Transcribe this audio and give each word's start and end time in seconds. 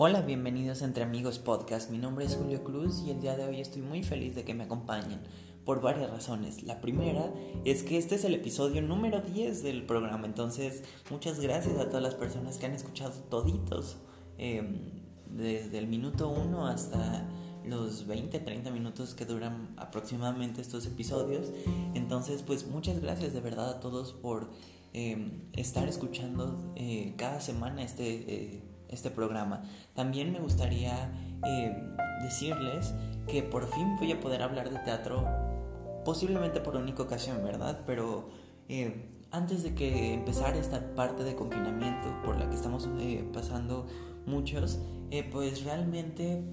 Hola, 0.00 0.20
bienvenidos 0.22 0.80
a 0.80 0.84
Entre 0.84 1.02
Amigos 1.02 1.40
Podcast. 1.40 1.90
Mi 1.90 1.98
nombre 1.98 2.24
es 2.24 2.36
Julio 2.36 2.62
Cruz 2.62 3.02
y 3.04 3.10
el 3.10 3.20
día 3.20 3.36
de 3.36 3.44
hoy 3.44 3.60
estoy 3.60 3.82
muy 3.82 4.04
feliz 4.04 4.36
de 4.36 4.44
que 4.44 4.54
me 4.54 4.62
acompañen 4.62 5.18
por 5.64 5.80
varias 5.80 6.08
razones. 6.08 6.62
La 6.62 6.80
primera 6.80 7.34
es 7.64 7.82
que 7.82 7.98
este 7.98 8.14
es 8.14 8.22
el 8.22 8.34
episodio 8.34 8.80
número 8.80 9.20
10 9.20 9.64
del 9.64 9.84
programa, 9.86 10.24
entonces 10.24 10.84
muchas 11.10 11.40
gracias 11.40 11.80
a 11.80 11.88
todas 11.88 12.00
las 12.00 12.14
personas 12.14 12.58
que 12.58 12.66
han 12.66 12.74
escuchado 12.74 13.10
toditos, 13.28 13.96
em, 14.38 14.76
desde 15.26 15.78
el 15.78 15.88
minuto 15.88 16.28
1 16.28 16.68
hasta 16.68 17.28
los 17.64 18.06
20, 18.06 18.38
30 18.38 18.70
minutos 18.70 19.16
que 19.16 19.24
duran 19.24 19.74
aproximadamente 19.78 20.60
estos 20.60 20.86
episodios. 20.86 21.50
Entonces, 21.94 22.42
pues 22.42 22.68
muchas 22.68 23.00
gracias 23.00 23.32
de 23.32 23.40
verdad 23.40 23.68
a 23.68 23.80
todos 23.80 24.12
por 24.12 24.48
em, 24.92 25.42
estar 25.54 25.88
escuchando 25.88 26.72
eh, 26.76 27.14
cada 27.16 27.40
semana 27.40 27.82
este... 27.82 28.62
Eh, 28.88 28.98
este 28.98 29.10
programa. 29.10 29.62
También 29.94 30.32
me 30.32 30.40
gustaría 30.40 31.12
eh, 31.46 31.76
decirles 32.22 32.94
que 33.26 33.42
por 33.42 33.66
fin 33.72 33.96
voy 33.98 34.12
a 34.12 34.20
poder 34.20 34.42
hablar 34.42 34.70
de 34.70 34.78
teatro, 34.80 35.26
posiblemente 36.04 36.60
por 36.60 36.76
única 36.76 37.02
ocasión, 37.02 37.42
¿verdad? 37.44 37.80
Pero 37.86 38.28
eh, 38.68 39.08
antes 39.30 39.62
de 39.62 39.74
que 39.74 40.14
empezara 40.14 40.56
esta 40.56 40.94
parte 40.94 41.24
de 41.24 41.34
confinamiento 41.34 42.22
por 42.24 42.38
la 42.38 42.48
que 42.48 42.56
estamos 42.56 42.88
eh, 42.98 43.28
pasando 43.32 43.86
muchos, 44.26 44.78
pues 45.32 45.64
realmente 45.64 46.44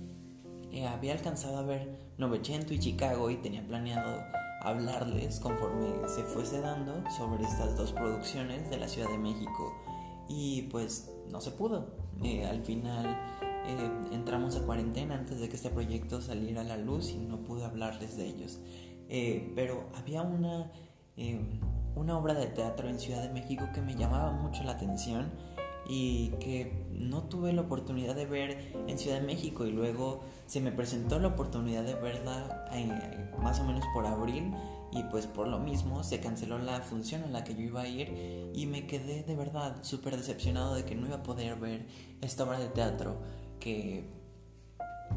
había 0.89 1.13
alcanzado 1.13 1.57
a 1.57 1.61
ver 1.61 1.99
Novecento 2.17 2.73
y 2.73 2.79
Chicago 2.79 3.29
y 3.29 3.35
tenía 3.37 3.65
planeado 3.65 4.23
hablarles 4.61 5.39
conforme 5.41 5.87
se 6.07 6.23
fuese 6.23 6.61
dando 6.61 7.03
sobre 7.17 7.43
estas 7.43 7.77
dos 7.77 7.91
producciones 7.91 8.69
de 8.69 8.77
la 8.77 8.87
Ciudad 8.87 9.09
de 9.09 9.17
México 9.17 9.73
y 10.27 10.63
pues 10.63 11.11
no 11.31 11.41
se 11.41 11.51
pudo. 11.51 12.04
Eh, 12.23 12.45
al 12.45 12.61
final 12.61 13.05
eh, 13.67 13.91
entramos 14.11 14.55
a 14.55 14.61
cuarentena 14.61 15.15
antes 15.15 15.39
de 15.39 15.49
que 15.49 15.55
este 15.55 15.69
proyecto 15.69 16.21
saliera 16.21 16.61
a 16.61 16.63
la 16.63 16.77
luz 16.77 17.11
y 17.11 17.17
no 17.17 17.43
pude 17.43 17.65
hablarles 17.65 18.17
de 18.17 18.27
ellos. 18.27 18.59
Eh, 19.09 19.51
pero 19.55 19.89
había 19.95 20.21
una, 20.21 20.71
una 21.95 22.17
obra 22.17 22.33
de 22.33 22.47
teatro 22.47 22.89
en 22.89 22.99
Ciudad 22.99 23.21
de 23.21 23.29
México 23.29 23.65
que 23.73 23.81
me 23.81 23.95
llamaba 23.95 24.31
mucho 24.31 24.63
la 24.63 24.71
atención 24.71 25.31
y 25.87 26.29
que 26.39 26.87
no 26.91 27.23
tuve 27.23 27.53
la 27.53 27.61
oportunidad 27.61 28.15
de 28.15 28.25
ver 28.25 28.73
en 28.87 28.97
Ciudad 28.97 29.19
de 29.19 29.27
México 29.27 29.67
y 29.67 29.71
luego 29.71 30.21
se 30.47 30.59
me 30.59 30.71
presentó 30.71 31.19
la 31.19 31.27
oportunidad 31.27 31.83
de 31.83 31.93
verla 31.93 32.65
más 33.39 33.59
o 33.59 33.65
menos 33.65 33.85
por 33.93 34.07
abril 34.07 34.51
y 34.95 35.03
pues 35.03 35.27
por 35.27 35.47
lo 35.47 35.59
mismo 35.59 36.03
se 36.03 36.21
canceló 36.21 36.57
la 36.57 36.79
función 36.79 37.23
en 37.25 37.33
la 37.33 37.43
que 37.43 37.53
yo 37.53 37.61
iba 37.61 37.81
a 37.81 37.87
ir 37.87 38.51
y 38.53 38.65
me 38.65 38.87
quedé 38.87 39.23
de 39.23 39.35
verdad 39.35 39.75
súper 39.81 40.15
decepcionado 40.15 40.73
de 40.73 40.85
que 40.85 40.95
no 40.95 41.05
iba 41.07 41.17
a 41.17 41.23
poder 41.23 41.57
ver 41.57 41.85
esta 42.21 42.45
obra 42.45 42.59
de 42.59 42.69
teatro 42.69 43.17
que 43.59 44.05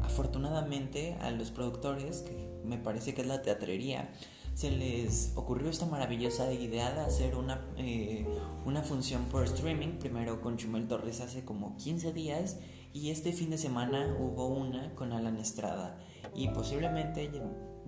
afortunadamente 0.03 1.15
a 1.21 1.31
los 1.31 1.51
productores, 1.51 2.21
que 2.21 2.61
me 2.65 2.77
parece 2.77 3.13
que 3.13 3.21
es 3.21 3.27
la 3.27 3.41
teatrería, 3.41 4.11
se 4.53 4.69
les 4.71 5.31
ocurrió 5.35 5.69
esta 5.69 5.85
maravillosa 5.85 6.51
idea 6.51 6.91
de 6.91 6.99
hacer 6.99 7.35
una, 7.35 7.61
eh, 7.77 8.27
una 8.65 8.81
función 8.81 9.23
por 9.25 9.45
streaming, 9.45 9.99
primero 9.99 10.41
con 10.41 10.57
Chumel 10.57 10.89
Torres 10.89 11.21
hace 11.21 11.45
como 11.45 11.77
15 11.77 12.11
días 12.11 12.57
y 12.91 13.11
este 13.11 13.31
fin 13.31 13.49
de 13.49 13.57
semana 13.57 14.13
hubo 14.19 14.47
una 14.47 14.93
con 14.95 15.13
Alan 15.13 15.37
Estrada 15.37 15.97
y 16.35 16.49
posiblemente 16.49 17.31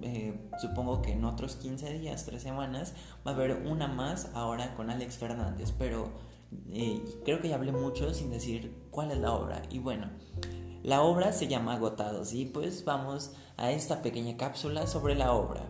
eh, 0.02 0.50
supongo 0.60 1.02
que 1.02 1.14
en 1.14 1.26
otros 1.26 1.56
15 1.56 1.94
días, 2.00 2.26
3 2.26 2.42
semanas, 2.42 2.94
va 3.26 3.32
a 3.32 3.34
haber 3.36 3.68
una 3.68 3.88
más 3.88 4.30
ahora 4.34 4.74
con 4.76 4.90
Alex 4.90 5.18
Fernández, 5.18 5.74
pero 5.78 6.10
eh, 6.70 7.04
creo 7.24 7.42
que 7.42 7.50
ya 7.50 7.56
hablé 7.56 7.72
mucho 7.72 8.14
sin 8.14 8.30
decir 8.30 8.88
cuál 8.92 9.12
es 9.12 9.18
la 9.18 9.34
obra. 9.34 9.62
Y 9.70 9.80
bueno, 9.80 10.10
la 10.84 11.02
obra 11.02 11.32
se 11.32 11.48
llama 11.48 11.74
Agotados 11.76 12.34
y 12.34 12.46
pues 12.46 12.84
vamos 12.86 13.34
a 13.58 13.72
esta 13.72 14.02
pequeña 14.02 14.38
cápsula 14.38 14.88
sobre 14.88 15.16
la 15.16 15.34
obra. 15.34 15.70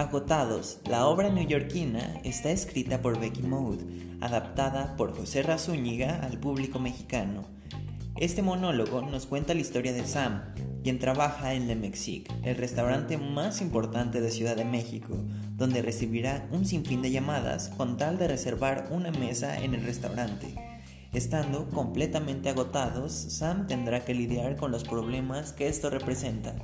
Agotados, 0.00 0.78
la 0.88 1.06
obra 1.06 1.28
neoyorquina 1.28 2.22
está 2.24 2.50
escrita 2.50 3.02
por 3.02 3.20
Becky 3.20 3.42
Mode, 3.42 3.84
adaptada 4.22 4.96
por 4.96 5.14
José 5.14 5.42
Razúñiga 5.42 6.20
al 6.22 6.38
público 6.38 6.78
mexicano. 6.78 7.44
Este 8.16 8.40
monólogo 8.40 9.02
nos 9.02 9.26
cuenta 9.26 9.52
la 9.52 9.60
historia 9.60 9.92
de 9.92 10.06
Sam, 10.06 10.54
quien 10.82 10.98
trabaja 10.98 11.52
en 11.52 11.68
Le 11.68 11.76
Mexique, 11.76 12.32
el 12.44 12.56
restaurante 12.56 13.18
más 13.18 13.60
importante 13.60 14.22
de 14.22 14.30
Ciudad 14.30 14.56
de 14.56 14.64
México, 14.64 15.22
donde 15.58 15.82
recibirá 15.82 16.48
un 16.50 16.64
sinfín 16.64 17.02
de 17.02 17.10
llamadas 17.10 17.68
con 17.76 17.98
tal 17.98 18.16
de 18.16 18.28
reservar 18.28 18.88
una 18.90 19.10
mesa 19.10 19.62
en 19.62 19.74
el 19.74 19.84
restaurante. 19.84 20.54
Estando 21.12 21.68
completamente 21.68 22.48
agotados, 22.48 23.12
Sam 23.12 23.66
tendrá 23.66 24.02
que 24.06 24.14
lidiar 24.14 24.56
con 24.56 24.72
los 24.72 24.82
problemas 24.82 25.52
que 25.52 25.68
esto 25.68 25.90
representa. 25.90 26.54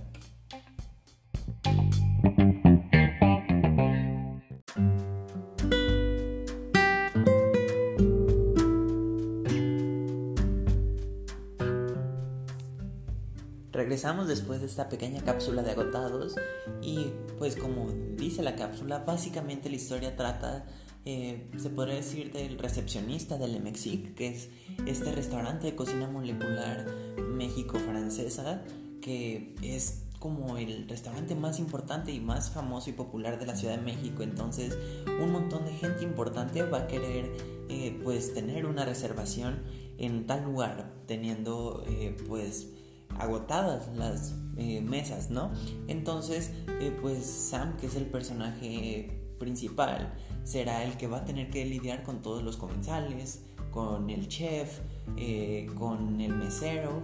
Regresamos 13.97 14.29
después 14.29 14.61
de 14.61 14.67
esta 14.67 14.91
pequeña 14.91 15.23
cápsula 15.23 15.63
de 15.63 15.71
agotados 15.71 16.35
y 16.83 17.07
pues 17.39 17.57
como 17.57 17.91
dice 18.19 18.43
la 18.43 18.55
cápsula, 18.55 18.99
básicamente 18.99 19.71
la 19.71 19.77
historia 19.77 20.15
trata, 20.15 20.67
eh, 21.07 21.49
se 21.57 21.71
podría 21.71 21.95
decir, 21.95 22.31
del 22.31 22.59
recepcionista 22.59 23.39
del 23.39 23.59
Mexique, 23.63 24.13
que 24.13 24.29
es 24.29 24.51
este 24.85 25.13
restaurante 25.13 25.69
de 25.69 25.75
cocina 25.75 26.07
molecular 26.09 26.85
México-francesa, 27.17 28.65
que 29.01 29.55
es 29.63 30.03
como 30.19 30.59
el 30.59 30.87
restaurante 30.91 31.35
más 31.35 31.59
importante 31.59 32.13
y 32.13 32.21
más 32.21 32.51
famoso 32.51 32.91
y 32.91 32.93
popular 32.93 33.39
de 33.39 33.47
la 33.47 33.57
Ciudad 33.57 33.79
de 33.79 33.83
México. 33.83 34.23
Entonces, 34.23 34.77
un 35.23 35.33
montón 35.33 35.65
de 35.65 35.73
gente 35.73 36.05
importante 36.05 36.63
va 36.65 36.81
a 36.81 36.87
querer 36.87 37.33
eh, 37.71 37.99
pues 38.05 38.35
tener 38.35 38.67
una 38.67 38.85
reservación 38.85 39.63
en 39.97 40.27
tal 40.27 40.45
lugar, 40.45 40.93
teniendo 41.07 41.83
eh, 41.89 42.15
pues 42.29 42.76
agotadas 43.19 43.89
las 43.97 44.35
eh, 44.59 44.81
mesas, 44.81 45.31
¿no? 45.31 45.53
Entonces, 45.87 46.51
eh, 46.81 46.97
pues 47.03 47.27
Sam, 47.27 47.77
que 47.77 47.89
es 47.89 47.95
el 47.95 48.07
personaje 48.07 49.21
principal, 49.39 50.15
será 50.45 50.83
el 50.83 50.97
que 50.97 51.09
va 51.09 51.19
a 51.19 51.25
tener 51.27 51.51
que 51.51 51.67
lidiar 51.67 52.03
con 52.03 52.23
todos 52.23 52.43
los 52.43 52.57
comensales, 52.57 53.43
con 53.71 54.09
el 54.09 54.29
chef, 54.29 54.81
eh, 55.19 55.69
con 55.77 56.21
el 56.23 56.35
mesero, 56.35 57.03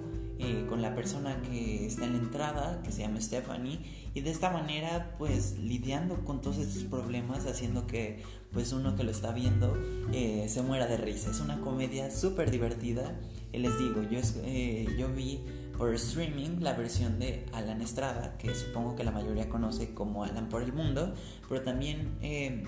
con 0.68 0.82
la 0.82 0.92
persona 0.96 1.40
que 1.42 1.86
está 1.86 2.04
en 2.04 2.14
la 2.14 2.18
entrada, 2.18 2.82
que 2.82 2.90
se 2.90 3.02
llama 3.02 3.20
Stephanie, 3.20 3.78
y 4.12 4.22
de 4.22 4.30
esta 4.30 4.50
manera, 4.50 5.14
pues 5.16 5.56
lidiando 5.56 6.24
con 6.24 6.40
todos 6.40 6.58
estos 6.58 6.82
problemas, 6.82 7.46
haciendo 7.46 7.86
que 7.86 8.24
pues 8.52 8.72
uno 8.72 8.96
que 8.96 9.04
lo 9.04 9.12
está 9.12 9.30
viendo 9.30 9.72
se 10.10 10.62
muera 10.62 10.88
de 10.88 10.96
risa. 10.96 11.30
Es 11.30 11.38
una 11.38 11.60
comedia 11.60 12.10
súper 12.10 12.50
divertida. 12.50 13.20
les 13.52 13.78
digo, 13.78 14.02
yo, 14.02 14.18
yo 14.98 15.14
vi 15.14 15.44
por 15.76 15.94
streaming 15.94 16.60
la 16.60 16.74
versión 16.74 17.18
de 17.18 17.46
Alan 17.52 17.80
Estrada, 17.80 18.36
que 18.38 18.54
supongo 18.54 18.96
que 18.96 19.04
la 19.04 19.10
mayoría 19.10 19.48
conoce 19.48 19.94
como 19.94 20.24
Alan 20.24 20.48
por 20.48 20.62
el 20.62 20.72
Mundo, 20.72 21.14
pero 21.48 21.62
también 21.62 22.18
eh, 22.22 22.64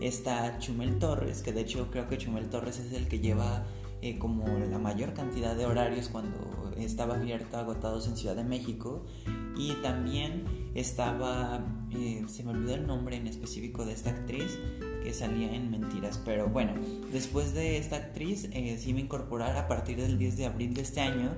está 0.00 0.58
Chumel 0.58 0.98
Torres, 0.98 1.42
que 1.42 1.52
de 1.52 1.62
hecho 1.62 1.90
creo 1.90 2.08
que 2.08 2.18
Chumel 2.18 2.48
Torres 2.48 2.78
es 2.78 2.92
el 2.92 3.08
que 3.08 3.20
lleva 3.20 3.64
eh, 4.02 4.18
como 4.18 4.46
la 4.58 4.78
mayor 4.78 5.14
cantidad 5.14 5.54
de 5.54 5.66
horarios 5.66 6.08
cuando 6.08 6.72
estaba 6.76 7.14
abierto 7.14 7.56
agotados 7.56 8.06
en 8.08 8.16
Ciudad 8.16 8.34
de 8.34 8.44
México. 8.44 9.04
Y 9.56 9.74
también 9.82 10.70
estaba 10.74 11.64
eh, 11.94 12.24
se 12.26 12.42
me 12.42 12.52
olvidó 12.52 12.74
el 12.74 12.86
nombre 12.86 13.16
en 13.16 13.26
específico 13.26 13.84
de 13.84 13.92
esta 13.92 14.10
actriz 14.10 14.58
que 15.02 15.12
salía 15.12 15.54
en 15.54 15.70
Mentiras 15.70 16.18
pero 16.24 16.48
bueno 16.48 16.72
después 17.12 17.52
de 17.52 17.76
esta 17.76 17.96
actriz 17.96 18.48
eh, 18.52 18.78
sí 18.78 18.94
me 18.94 19.00
incorporar 19.00 19.56
a 19.56 19.68
partir 19.68 19.98
del 19.98 20.16
10 20.16 20.38
de 20.38 20.46
abril 20.46 20.72
de 20.72 20.80
este 20.80 21.00
año 21.00 21.36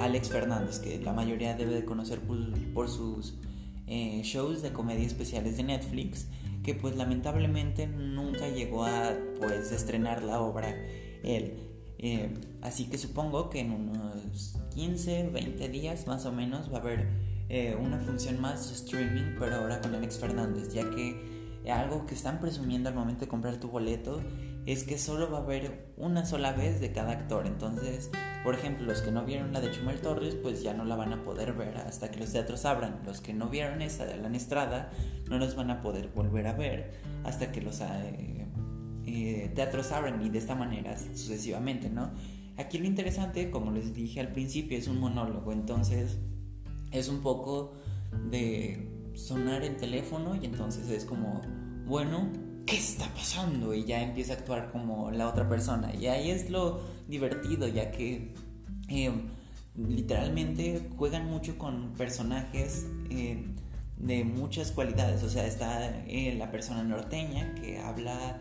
Alex 0.00 0.30
Fernández 0.30 0.78
que 0.78 0.98
la 1.00 1.12
mayoría 1.12 1.54
debe 1.54 1.74
de 1.74 1.84
conocer 1.84 2.20
por, 2.74 2.88
sus 2.88 3.34
shows 3.86 4.62
de 4.62 4.72
comedia 4.72 5.06
especiales 5.06 5.56
de 5.56 5.64
Netflix 5.64 6.26
que 6.62 6.74
pues 6.74 6.96
lamentablemente 6.96 7.86
nunca 7.86 8.48
llegó 8.48 8.84
a 8.84 9.14
pues 9.38 9.72
estrenar 9.72 10.22
la 10.22 10.40
obra 10.40 10.74
él. 11.22 11.54
Eh, 11.98 12.34
así 12.62 12.86
que 12.86 12.98
supongo 12.98 13.48
que 13.48 13.60
en 13.60 13.72
unos 13.72 14.56
15, 14.74 15.30
20 15.32 15.68
días 15.68 16.06
más 16.06 16.26
o 16.26 16.32
menos 16.32 16.72
va 16.72 16.78
a 16.78 16.80
haber 16.80 17.08
eh, 17.48 17.76
una 17.80 17.98
función 17.98 18.40
más 18.40 18.70
streaming, 18.72 19.36
pero 19.38 19.56
ahora 19.56 19.80
con 19.80 19.94
Alex 19.94 20.18
Fernández, 20.18 20.72
ya 20.72 20.88
que 20.90 21.70
algo 21.70 22.06
que 22.06 22.14
están 22.14 22.40
presumiendo 22.40 22.88
al 22.88 22.96
momento 22.96 23.20
de 23.20 23.28
comprar 23.28 23.60
tu 23.60 23.68
boleto 23.68 24.20
es 24.66 24.84
que 24.84 24.98
solo 24.98 25.30
va 25.30 25.38
a 25.38 25.42
haber 25.42 25.92
una 25.96 26.24
sola 26.24 26.52
vez 26.52 26.80
de 26.80 26.92
cada 26.92 27.12
actor. 27.12 27.46
Entonces, 27.46 28.10
por 28.44 28.54
ejemplo, 28.54 28.86
los 28.86 29.02
que 29.02 29.10
no 29.10 29.24
vieron 29.24 29.52
la 29.52 29.60
de 29.60 29.70
Chumel 29.70 30.00
Torres, 30.00 30.36
pues 30.36 30.62
ya 30.62 30.74
no 30.74 30.84
la 30.84 30.96
van 30.96 31.12
a 31.12 31.22
poder 31.22 31.52
ver 31.52 31.76
hasta 31.78 32.10
que 32.10 32.20
los 32.20 32.32
teatros 32.32 32.64
abran. 32.64 33.00
Los 33.04 33.20
que 33.20 33.34
no 33.34 33.48
vieron 33.48 33.82
esa 33.82 34.04
de 34.04 34.14
Alan 34.14 34.34
Estrada, 34.34 34.90
no 35.28 35.38
los 35.38 35.56
van 35.56 35.70
a 35.70 35.80
poder 35.80 36.08
volver 36.08 36.46
a 36.46 36.52
ver 36.52 36.92
hasta 37.24 37.50
que 37.50 37.60
los 37.60 37.80
eh, 37.80 38.46
eh, 39.06 39.52
teatros 39.54 39.90
abran 39.90 40.24
y 40.24 40.28
de 40.28 40.38
esta 40.38 40.54
manera 40.54 40.96
sucesivamente, 40.96 41.90
¿no? 41.90 42.10
Aquí 42.56 42.78
lo 42.78 42.86
interesante, 42.86 43.50
como 43.50 43.72
les 43.72 43.94
dije 43.94 44.20
al 44.20 44.28
principio, 44.28 44.78
es 44.78 44.86
un 44.86 45.00
monólogo. 45.00 45.52
Entonces, 45.52 46.18
es 46.92 47.08
un 47.08 47.22
poco 47.22 47.74
de 48.30 48.88
sonar 49.14 49.62
el 49.62 49.76
teléfono 49.76 50.36
y 50.36 50.44
entonces 50.44 50.88
es 50.88 51.04
como, 51.04 51.40
bueno, 51.86 52.30
¿qué 52.66 52.76
está 52.76 53.08
pasando? 53.14 53.74
Y 53.74 53.84
ya 53.84 54.02
empieza 54.02 54.34
a 54.34 54.36
actuar 54.36 54.70
como 54.70 55.10
la 55.10 55.28
otra 55.28 55.48
persona. 55.48 55.94
Y 55.94 56.06
ahí 56.06 56.30
es 56.30 56.50
lo 56.50 56.80
divertido, 57.08 57.68
ya 57.68 57.90
que 57.90 58.34
eh, 58.88 59.12
literalmente 59.76 60.88
juegan 60.96 61.26
mucho 61.26 61.58
con 61.58 61.92
personajes 61.94 62.86
eh, 63.10 63.44
de 63.96 64.24
muchas 64.24 64.72
cualidades. 64.72 65.22
O 65.22 65.30
sea, 65.30 65.46
está 65.46 66.04
eh, 66.06 66.34
la 66.36 66.50
persona 66.50 66.82
norteña 66.82 67.54
que 67.54 67.78
habla 67.78 68.38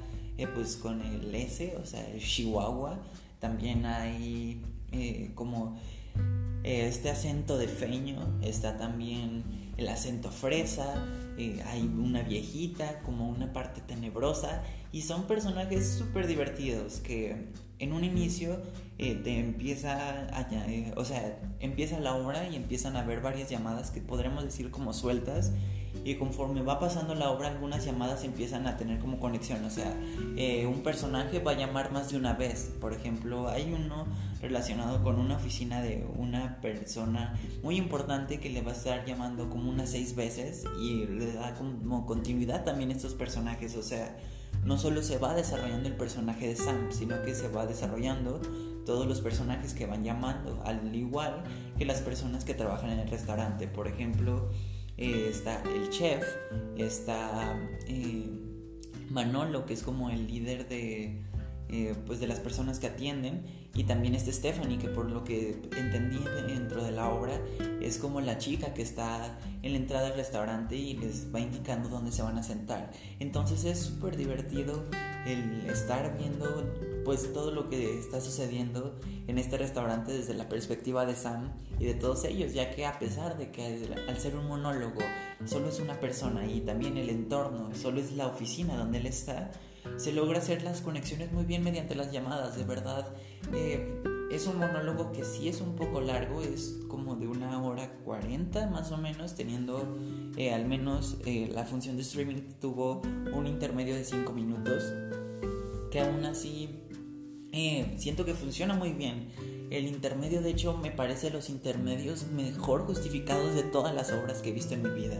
pues 0.55 0.75
con 0.75 1.01
el 1.03 1.35
S, 1.35 1.75
o 1.79 1.85
sea, 1.85 2.03
el 2.09 2.19
Chihuahua. 2.19 2.99
También 3.39 3.85
hay 3.85 4.59
como 5.35 5.77
este 6.63 7.11
acento 7.11 7.59
de 7.59 7.67
feño, 7.67 8.39
está 8.41 8.75
también 8.75 9.43
el 9.77 9.87
acento 9.87 10.31
fresa, 10.31 10.95
eh, 11.37 11.61
hay 11.65 11.81
una 11.83 12.21
viejita, 12.23 12.99
como 13.01 13.29
una 13.29 13.53
parte 13.53 13.81
tenebrosa, 13.81 14.63
y 14.91 15.01
son 15.01 15.23
personajes 15.23 15.89
súper 15.89 16.27
divertidos 16.27 16.99
que 16.99 17.47
en 17.79 17.93
un 17.93 18.03
inicio 18.03 18.61
eh, 18.97 19.15
te 19.15 19.39
empieza 19.39 20.27
a, 20.31 20.47
eh, 20.51 20.93
o 20.95 21.05
sea, 21.05 21.39
empieza 21.59 21.99
la 21.99 22.15
obra 22.15 22.47
y 22.47 22.55
empiezan 22.55 22.95
a 22.95 22.99
haber 22.99 23.21
varias 23.21 23.49
llamadas 23.49 23.89
que 23.89 24.01
podremos 24.01 24.43
decir 24.43 24.69
como 24.69 24.93
sueltas 24.93 25.51
y 26.05 26.15
conforme 26.15 26.61
va 26.61 26.79
pasando 26.79 27.15
la 27.15 27.31
obra 27.31 27.47
algunas 27.47 27.83
llamadas 27.83 28.23
empiezan 28.23 28.67
a 28.67 28.77
tener 28.77 28.99
como 28.99 29.19
conexión, 29.19 29.63
o 29.65 29.69
sea, 29.69 29.93
un 30.67 30.83
personaje 30.83 31.39
va 31.39 31.51
a 31.51 31.55
llamar 31.55 31.91
más 31.91 32.11
de 32.11 32.17
una 32.17 32.33
vez, 32.33 32.71
por 32.79 32.93
ejemplo, 32.93 33.49
hay 33.49 33.73
uno 33.73 34.07
relacionado 34.41 35.03
con 35.03 35.19
una 35.19 35.35
oficina 35.35 35.81
de 35.81 36.07
una 36.17 36.61
persona 36.61 37.37
muy 37.61 37.77
importante 37.77 38.39
que 38.39 38.49
le 38.49 38.61
va 38.61 38.71
a 38.71 38.75
estar 38.75 39.05
llamando 39.05 39.49
como 39.49 39.69
unas 39.69 39.89
seis 39.89 40.15
veces 40.15 40.63
y 40.79 41.05
le 41.07 41.33
da 41.33 41.55
como 41.55 42.05
continuidad 42.05 42.63
también 42.63 42.91
a 42.91 42.93
estos 42.93 43.13
personajes, 43.13 43.75
o 43.75 43.83
sea, 43.83 44.15
no 44.63 44.77
solo 44.77 45.01
se 45.01 45.17
va 45.17 45.33
desarrollando 45.33 45.89
el 45.89 45.95
personaje 45.95 46.47
de 46.47 46.55
Sam, 46.55 46.91
sino 46.91 47.21
que 47.23 47.33
se 47.33 47.47
va 47.49 47.65
desarrollando 47.65 48.39
todos 48.85 49.07
los 49.07 49.21
personajes 49.21 49.73
que 49.73 49.85
van 49.85 50.03
llamando, 50.03 50.61
al 50.65 50.95
igual 50.95 51.43
que 51.77 51.85
las 51.85 52.01
personas 52.01 52.45
que 52.45 52.53
trabajan 52.53 52.91
en 52.91 52.99
el 52.99 53.09
restaurante. 53.09 53.67
Por 53.67 53.87
ejemplo, 53.87 54.49
eh, 54.97 55.27
está 55.29 55.61
el 55.63 55.89
chef, 55.89 56.23
está 56.77 57.59
eh, 57.87 58.29
Manolo, 59.09 59.65
que 59.65 59.73
es 59.73 59.83
como 59.83 60.09
el 60.09 60.27
líder 60.27 60.67
de, 60.67 61.21
eh, 61.71 61.95
pues 62.05 62.19
de 62.19 62.27
las 62.27 62.39
personas 62.39 62.79
que 62.79 62.87
atienden, 62.87 63.45
y 63.73 63.85
también 63.85 64.15
está 64.15 64.31
Stephanie, 64.31 64.77
que 64.77 64.89
por 64.89 65.09
lo 65.09 65.23
que 65.23 65.61
entendí 65.77 66.19
dentro 66.47 66.83
de 66.83 66.91
la 66.91 67.09
obra, 67.09 67.39
es 67.81 67.97
como 67.97 68.19
la 68.19 68.37
chica 68.37 68.73
que 68.73 68.81
está 68.81 69.39
en 69.63 69.71
la 69.71 69.77
entrada 69.77 70.09
del 70.09 70.17
restaurante 70.17 70.75
y 70.75 70.95
les 70.97 71.33
va 71.33 71.39
indicando 71.39 71.87
dónde 71.87 72.11
se 72.11 72.21
van 72.21 72.37
a 72.37 72.43
sentar. 72.43 72.91
Entonces 73.19 73.63
es 73.63 73.79
súper 73.79 74.17
divertido 74.17 74.83
el 75.25 75.69
estar 75.69 76.17
viendo 76.17 76.73
pues 77.05 77.31
todo 77.33 77.51
lo 77.51 77.69
que 77.69 77.97
está 77.97 78.21
sucediendo 78.21 78.99
en 79.27 79.37
este 79.37 79.57
restaurante 79.57 80.11
desde 80.11 80.33
la 80.33 80.49
perspectiva 80.49 81.05
de 81.05 81.15
Sam 81.15 81.51
y 81.79 81.85
de 81.85 81.93
todos 81.93 82.25
ellos, 82.25 82.53
ya 82.53 82.71
que 82.71 82.85
a 82.85 82.99
pesar 82.99 83.37
de 83.37 83.51
que 83.51 83.87
al 84.07 84.17
ser 84.19 84.35
un 84.35 84.47
monólogo 84.47 85.01
solo 85.45 85.69
es 85.69 85.79
una 85.79 85.99
persona 85.99 86.45
y 86.45 86.61
también 86.61 86.97
el 86.97 87.09
entorno 87.09 87.73
solo 87.75 87.99
es 87.99 88.11
la 88.11 88.27
oficina 88.27 88.75
donde 88.75 88.99
él 88.99 89.07
está, 89.07 89.51
se 90.01 90.11
logra 90.11 90.39
hacer 90.39 90.63
las 90.63 90.81
conexiones 90.81 91.31
muy 91.31 91.45
bien 91.45 91.63
mediante 91.63 91.93
las 91.93 92.11
llamadas, 92.11 92.57
de 92.57 92.63
verdad. 92.63 93.07
Eh, 93.53 94.01
es 94.31 94.47
un 94.47 94.57
monólogo 94.57 95.11
que 95.11 95.23
sí 95.23 95.47
es 95.47 95.61
un 95.61 95.75
poco 95.75 96.01
largo, 96.01 96.41
es 96.41 96.79
como 96.87 97.15
de 97.15 97.27
una 97.27 97.61
hora 97.61 97.93
cuarenta 98.03 98.67
más 98.67 98.91
o 98.91 98.97
menos, 98.97 99.35
teniendo 99.35 99.95
eh, 100.37 100.53
al 100.53 100.65
menos 100.65 101.17
eh, 101.25 101.51
la 101.53 101.65
función 101.65 101.97
de 101.97 102.01
streaming 102.01 102.41
tuvo 102.59 103.03
un 103.31 103.45
intermedio 103.45 103.93
de 103.93 104.03
cinco 104.03 104.33
minutos, 104.33 104.83
que 105.91 105.99
aún 105.99 106.25
así 106.25 106.79
siento 107.97 108.25
que 108.25 108.33
funciona 108.33 108.73
muy 108.73 108.93
bien. 108.93 109.29
El 109.69 109.85
intermedio, 109.85 110.41
de 110.41 110.49
hecho, 110.49 110.75
me 110.77 110.91
parece 110.91 111.29
los 111.29 111.49
intermedios 111.49 112.27
mejor 112.27 112.85
justificados 112.85 113.53
de 113.53 113.63
todas 113.63 113.93
las 113.93 114.11
obras 114.11 114.41
que 114.41 114.49
he 114.49 114.53
visto 114.53 114.73
en 114.73 114.83
mi 114.83 114.89
vida. 114.89 115.19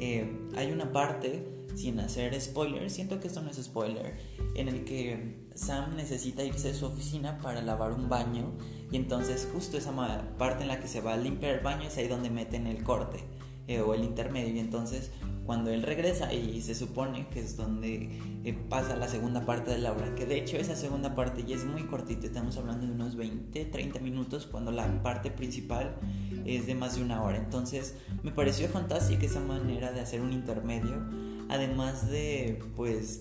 Hay 0.00 0.72
una 0.72 0.92
parte 0.92 1.46
sin 1.74 2.00
hacer 2.00 2.38
spoiler, 2.40 2.90
siento 2.90 3.20
que 3.20 3.28
esto 3.28 3.40
no 3.40 3.50
es 3.50 3.56
spoiler, 3.62 4.16
en 4.54 4.68
el 4.68 4.84
que 4.84 5.46
Sam 5.54 5.96
necesita 5.96 6.42
irse 6.42 6.70
a 6.70 6.74
su 6.74 6.86
oficina 6.86 7.38
para 7.38 7.62
lavar 7.62 7.92
un 7.92 8.08
baño 8.08 8.52
y 8.90 8.96
entonces 8.96 9.48
justo 9.52 9.76
esa 9.76 9.92
parte 10.38 10.62
en 10.62 10.68
la 10.68 10.80
que 10.80 10.88
se 10.88 11.00
va 11.00 11.14
a 11.14 11.16
limpiar 11.16 11.54
el 11.56 11.60
baño 11.60 11.86
es 11.86 11.96
ahí 11.96 12.08
donde 12.08 12.30
meten 12.30 12.66
el 12.66 12.82
corte 12.82 13.24
eh, 13.66 13.80
o 13.80 13.94
el 13.94 14.02
intermedio 14.02 14.54
y 14.54 14.58
entonces 14.58 15.10
cuando 15.48 15.70
él 15.70 15.82
regresa 15.82 16.30
y 16.34 16.60
se 16.60 16.74
supone 16.74 17.26
que 17.28 17.40
es 17.40 17.56
donde 17.56 18.20
eh, 18.44 18.52
pasa 18.68 18.96
la 18.96 19.08
segunda 19.08 19.46
parte 19.46 19.70
de 19.70 19.78
la 19.78 19.92
obra, 19.92 20.14
que 20.14 20.26
de 20.26 20.36
hecho 20.36 20.58
esa 20.58 20.76
segunda 20.76 21.14
parte 21.14 21.42
ya 21.42 21.56
es 21.56 21.64
muy 21.64 21.84
cortita, 21.84 22.26
estamos 22.26 22.58
hablando 22.58 22.86
de 22.86 22.92
unos 22.92 23.16
20, 23.16 23.64
30 23.64 23.98
minutos 24.00 24.46
cuando 24.46 24.70
la 24.72 25.02
parte 25.02 25.30
principal 25.30 25.96
es 26.44 26.66
de 26.66 26.74
más 26.74 26.96
de 26.96 27.02
una 27.02 27.22
hora, 27.22 27.38
entonces 27.38 27.94
me 28.22 28.30
pareció 28.30 28.68
fantástica 28.68 29.24
esa 29.24 29.40
manera 29.40 29.90
de 29.90 30.00
hacer 30.00 30.20
un 30.20 30.34
intermedio 30.34 31.02
Además 31.48 32.10
de, 32.10 32.62
pues, 32.76 33.20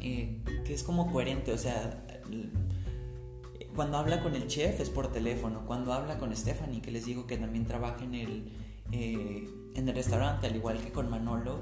eh, 0.00 0.38
que 0.64 0.72
es 0.72 0.82
como 0.82 1.12
coherente, 1.12 1.52
o 1.52 1.58
sea, 1.58 2.02
cuando 3.76 3.98
habla 3.98 4.22
con 4.22 4.34
el 4.34 4.46
chef 4.46 4.80
es 4.80 4.88
por 4.88 5.12
teléfono, 5.12 5.66
cuando 5.66 5.92
habla 5.92 6.16
con 6.18 6.34
Stephanie, 6.34 6.80
que 6.80 6.90
les 6.90 7.04
digo 7.04 7.26
que 7.26 7.36
también 7.36 7.66
trabaja 7.66 8.02
en 8.04 8.14
el, 8.14 8.52
eh, 8.90 9.48
en 9.74 9.88
el 9.88 9.94
restaurante, 9.94 10.46
al 10.46 10.56
igual 10.56 10.78
que 10.78 10.92
con 10.92 11.10
Manolo, 11.10 11.60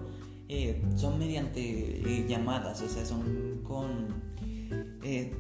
eh, 0.49 0.82
son 0.96 1.18
mediante 1.18 2.26
llamadas, 2.28 2.82
o 2.82 2.88
sea, 2.88 3.04
son 3.04 3.61
con, 3.62 4.23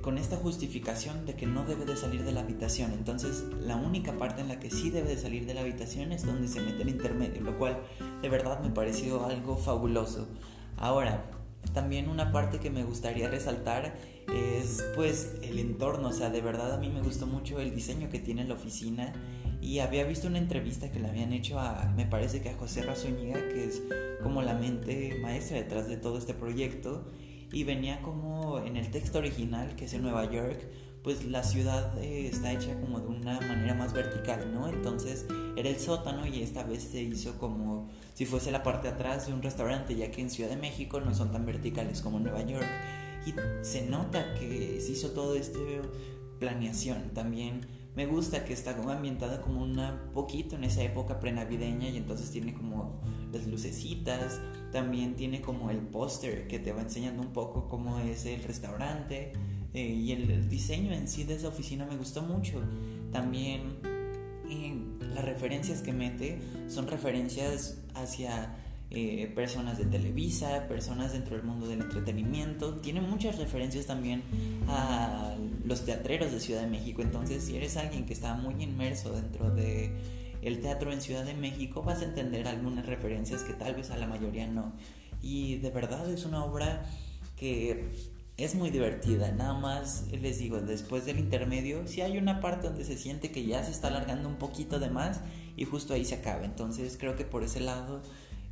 con 0.02 0.18
esta 0.18 0.36
justificación 0.36 1.26
de 1.26 1.34
que 1.34 1.46
no 1.46 1.64
debe 1.64 1.84
de 1.84 1.96
salir 1.96 2.24
de 2.24 2.32
la 2.32 2.40
habitación. 2.40 2.92
Entonces, 2.92 3.44
la 3.60 3.76
única 3.76 4.16
parte 4.16 4.40
en 4.40 4.48
la 4.48 4.60
que 4.60 4.70
sí 4.70 4.90
debe 4.90 5.08
de 5.08 5.18
salir 5.18 5.46
de 5.46 5.54
la 5.54 5.62
habitación 5.62 6.12
es 6.12 6.24
donde 6.24 6.46
se 6.46 6.60
mete 6.60 6.82
el 6.82 6.90
intermedio, 6.90 7.40
lo 7.40 7.58
cual 7.58 7.80
de 8.22 8.28
verdad 8.28 8.60
me 8.60 8.70
pareció 8.70 9.26
algo 9.26 9.56
fabuloso. 9.56 10.28
Ahora, 10.76 11.24
también 11.74 12.08
una 12.08 12.32
parte 12.32 12.58
que 12.58 12.70
me 12.70 12.84
gustaría 12.84 13.28
resaltar 13.28 13.94
es 14.32 14.84
pues 14.94 15.34
el 15.42 15.58
entorno, 15.58 16.08
o 16.08 16.12
sea, 16.12 16.30
de 16.30 16.40
verdad 16.40 16.72
a 16.72 16.78
mí 16.78 16.88
me 16.88 17.02
gustó 17.02 17.26
mucho 17.26 17.60
el 17.60 17.74
diseño 17.74 18.08
que 18.10 18.18
tiene 18.18 18.44
la 18.44 18.54
oficina 18.54 19.12
y 19.60 19.80
había 19.80 20.04
visto 20.04 20.26
una 20.26 20.38
entrevista 20.38 20.90
que 20.90 21.00
le 21.00 21.08
habían 21.08 21.32
hecho 21.32 21.58
a, 21.58 21.92
me 21.96 22.06
parece 22.06 22.40
que 22.40 22.50
a 22.50 22.56
José 22.56 22.82
Razúñiga, 22.82 23.34
que 23.48 23.64
es 23.64 23.82
como 24.22 24.42
la 24.42 24.54
mente 24.54 25.18
maestra 25.22 25.58
detrás 25.58 25.88
de 25.88 25.96
todo 25.96 26.18
este 26.18 26.34
proyecto, 26.34 27.04
y 27.52 27.64
venía 27.64 28.00
como 28.02 28.58
en 28.60 28.76
el 28.76 28.90
texto 28.90 29.18
original, 29.18 29.74
que 29.76 29.86
es 29.86 29.94
en 29.94 30.02
Nueva 30.02 30.30
York, 30.30 30.60
pues 31.02 31.24
la 31.24 31.42
ciudad 31.42 31.98
eh, 31.98 32.28
está 32.28 32.52
hecha 32.52 32.78
como 32.78 33.00
de 33.00 33.08
una 33.08 33.40
manera 33.40 33.74
más 33.74 33.92
vertical, 33.92 34.52
¿no? 34.52 34.68
Entonces 34.68 35.26
era 35.56 35.68
el 35.68 35.78
sótano 35.78 36.26
y 36.26 36.42
esta 36.42 36.62
vez 36.62 36.82
se 36.82 37.02
hizo 37.02 37.38
como 37.38 37.88
si 38.14 38.26
fuese 38.26 38.50
la 38.52 38.62
parte 38.62 38.88
de 38.88 38.94
atrás 38.94 39.26
de 39.26 39.32
un 39.32 39.42
restaurante, 39.42 39.96
ya 39.96 40.10
que 40.10 40.20
en 40.20 40.30
Ciudad 40.30 40.50
de 40.50 40.56
México 40.56 41.00
no 41.00 41.14
son 41.14 41.32
tan 41.32 41.46
verticales 41.46 42.02
como 42.02 42.18
en 42.18 42.24
Nueva 42.24 42.42
York. 42.42 42.68
Y 43.26 43.34
se 43.62 43.86
nota 43.86 44.34
que 44.34 44.80
se 44.80 44.92
hizo 44.92 45.10
todo 45.10 45.34
este 45.36 45.80
planeación. 46.38 47.10
También 47.14 47.66
me 47.96 48.06
gusta 48.06 48.44
que 48.44 48.52
está 48.52 48.76
como 48.76 48.90
ambientada 48.90 49.40
como 49.40 49.62
un 49.62 49.78
poquito 50.14 50.56
en 50.56 50.64
esa 50.64 50.82
época 50.82 51.18
prenavideña 51.18 51.88
y 51.88 51.96
entonces 51.96 52.30
tiene 52.30 52.54
como 52.54 53.00
las 53.32 53.46
lucecitas, 53.46 54.40
también 54.72 55.16
tiene 55.16 55.40
como 55.40 55.70
el 55.70 55.78
póster 55.78 56.46
que 56.46 56.58
te 56.58 56.72
va 56.72 56.82
enseñando 56.82 57.22
un 57.22 57.32
poco 57.32 57.68
cómo 57.68 57.98
es 57.98 58.26
el 58.26 58.42
restaurante 58.44 59.32
eh, 59.74 59.82
y 59.82 60.12
el, 60.12 60.48
diseño 60.48 60.92
en 60.92 61.08
sí 61.08 61.24
de 61.24 61.34
esa 61.34 61.48
oficina 61.48 61.84
me 61.86 61.96
gustó 61.96 62.22
mucho. 62.22 62.60
También 63.10 63.78
eh, 64.48 64.80
las 65.14 65.24
referencias 65.24 65.82
que 65.82 65.92
mete 65.92 66.40
son 66.68 66.86
referencias 66.86 67.82
hacia 67.94 68.56
eh, 68.90 69.30
personas 69.34 69.78
de 69.78 69.84
Televisa, 69.84 70.66
personas 70.66 71.12
dentro 71.12 71.36
del 71.36 71.44
mundo 71.44 71.68
del 71.68 71.80
entretenimiento. 71.80 72.74
Tiene 72.76 73.00
muchas 73.00 73.38
referencias 73.38 73.86
también 73.86 74.22
a 74.68 75.36
los 75.64 75.84
teatreros 75.84 76.32
de 76.32 76.40
Ciudad 76.40 76.62
de 76.62 76.66
México. 76.66 77.02
Entonces, 77.02 77.44
si 77.44 77.56
eres 77.56 77.76
alguien 77.76 78.04
que 78.04 78.12
está 78.12 78.34
muy 78.34 78.60
inmerso 78.62 79.12
dentro 79.12 79.50
de 79.50 79.92
el 80.42 80.60
teatro 80.60 80.92
en 80.92 81.00
Ciudad 81.00 81.24
de 81.24 81.34
México, 81.34 81.82
vas 81.82 82.00
a 82.00 82.04
entender 82.04 82.48
algunas 82.48 82.86
referencias 82.86 83.42
que 83.42 83.52
tal 83.52 83.74
vez 83.74 83.90
a 83.90 83.96
la 83.96 84.06
mayoría 84.06 84.46
no. 84.46 84.72
Y 85.22 85.56
de 85.58 85.70
verdad 85.70 86.10
es 86.10 86.24
una 86.24 86.44
obra 86.44 86.84
que 87.36 87.90
es 88.36 88.54
muy 88.54 88.70
divertida, 88.70 89.32
nada 89.32 89.54
más 89.54 90.06
les 90.10 90.38
digo, 90.38 90.60
después 90.62 91.04
del 91.04 91.18
intermedio, 91.18 91.86
si 91.86 92.00
hay 92.00 92.16
una 92.16 92.40
parte 92.40 92.68
donde 92.68 92.84
se 92.84 92.96
siente 92.96 93.30
que 93.30 93.44
ya 93.44 93.62
se 93.62 93.70
está 93.70 93.88
alargando 93.88 94.28
un 94.28 94.36
poquito 94.36 94.80
de 94.80 94.88
más 94.88 95.20
y 95.56 95.64
justo 95.66 95.92
ahí 95.92 96.06
se 96.06 96.14
acaba. 96.14 96.44
Entonces 96.44 96.96
creo 96.98 97.16
que 97.16 97.24
por 97.24 97.44
ese 97.44 97.60
lado 97.60 98.02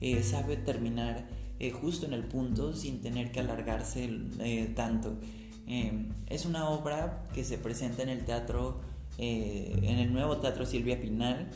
eh, 0.00 0.22
sabe 0.22 0.56
terminar 0.56 1.26
eh, 1.58 1.70
justo 1.70 2.06
en 2.06 2.12
el 2.12 2.24
punto 2.24 2.72
sin 2.72 3.00
tener 3.00 3.32
que 3.32 3.40
alargarse 3.40 4.08
eh, 4.40 4.72
tanto. 4.74 5.16
es 5.66 6.46
una 6.46 6.70
obra 6.70 7.24
que 7.34 7.44
se 7.44 7.58
presenta 7.58 8.02
en 8.02 8.08
el 8.08 8.24
teatro, 8.24 8.80
en 9.18 9.98
el 9.98 10.12
nuevo 10.12 10.38
teatro 10.38 10.64
Silvia 10.64 11.00
Pinal 11.00 11.48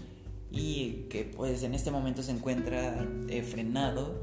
y 0.51 1.07
que 1.09 1.25
pues 1.25 1.63
en 1.63 1.75
este 1.75 1.91
momento 1.91 2.23
se 2.23 2.33
encuentra 2.33 3.09
frenado, 3.51 4.23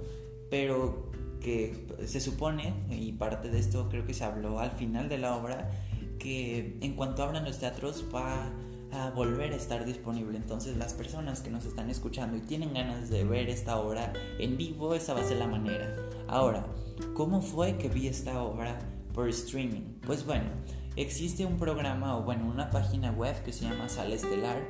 pero 0.52 1.10
que 1.42 1.88
se 2.06 2.20
supone, 2.20 2.74
y 2.92 3.14
parte 3.14 3.50
de 3.50 3.58
esto 3.58 3.88
creo 3.90 4.06
que 4.06 4.14
se 4.14 4.26
habló 4.26 4.60
al 4.60 4.72
final 4.72 5.10
de 5.10 5.18
la 5.18 5.36
obra, 5.36 5.72
que 6.20 6.78
en 6.82 6.94
cuanto 6.94 7.24
abran 7.24 7.46
los 7.46 7.58
teatros 7.58 8.06
va 8.14 8.52
a 8.92 9.10
volver 9.12 9.54
a 9.54 9.56
estar 9.56 9.86
disponible. 9.86 10.38
Entonces 10.38 10.78
las 10.78 10.94
personas 10.94 11.42
que 11.42 11.50
nos 11.50 11.66
están 11.66 11.90
escuchando 11.90 12.38
y 12.38 12.42
tienen 12.42 12.74
ganas 12.74 13.10
de 13.10 13.24
ver 13.24 13.50
esta 13.50 13.80
obra 13.80 14.14
en 14.40 14.58
vivo, 14.58 14.96
esa 14.96 15.14
va 15.14 15.22
a 15.22 15.24
ser 15.26 15.38
la 15.38 15.48
manera. 15.48 15.96
Ahora, 16.28 16.66
¿cómo 17.14 17.42
fue 17.42 17.78
que 17.78 17.90
vi 17.90 18.08
esta 18.08 18.42
obra 18.42 18.80
por 19.14 19.30
streaming? 19.30 20.00
Pues 20.06 20.26
bueno, 20.26 20.50
existe 20.96 21.46
un 21.46 21.58
programa 21.58 22.18
o 22.18 22.24
bueno, 22.24 22.46
una 22.46 22.70
página 22.70 23.12
web 23.12 23.44
que 23.44 23.54
se 23.54 23.66
llama 23.66 23.90
Sala 23.90 24.16
Estelar, 24.16 24.62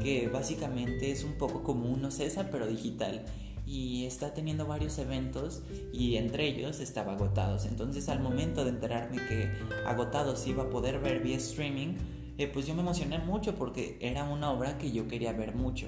que 0.00 0.28
básicamente 0.28 1.10
es 1.10 1.24
un 1.24 1.34
poco 1.34 1.62
como 1.62 1.88
un 1.88 2.10
César 2.10 2.48
pero 2.50 2.66
digital 2.66 3.24
y 3.66 4.06
está 4.06 4.32
teniendo 4.32 4.66
varios 4.66 4.96
eventos 4.98 5.62
y 5.92 6.16
entre 6.16 6.46
ellos 6.46 6.80
estaba 6.80 7.14
Agotados. 7.14 7.66
Entonces 7.66 8.08
al 8.08 8.20
momento 8.20 8.64
de 8.64 8.70
enterarme 8.70 9.16
que 9.16 9.50
Agotados 9.86 10.46
iba 10.46 10.64
a 10.64 10.70
poder 10.70 11.00
ver 11.00 11.20
vía 11.20 11.36
streaming, 11.36 11.94
eh, 12.38 12.48
pues 12.52 12.66
yo 12.66 12.74
me 12.74 12.82
emocioné 12.82 13.18
mucho 13.18 13.54
porque 13.54 13.98
era 14.00 14.24
una 14.24 14.50
obra 14.50 14.78
que 14.78 14.92
yo 14.92 15.08
quería 15.08 15.32
ver 15.32 15.54
mucho. 15.54 15.86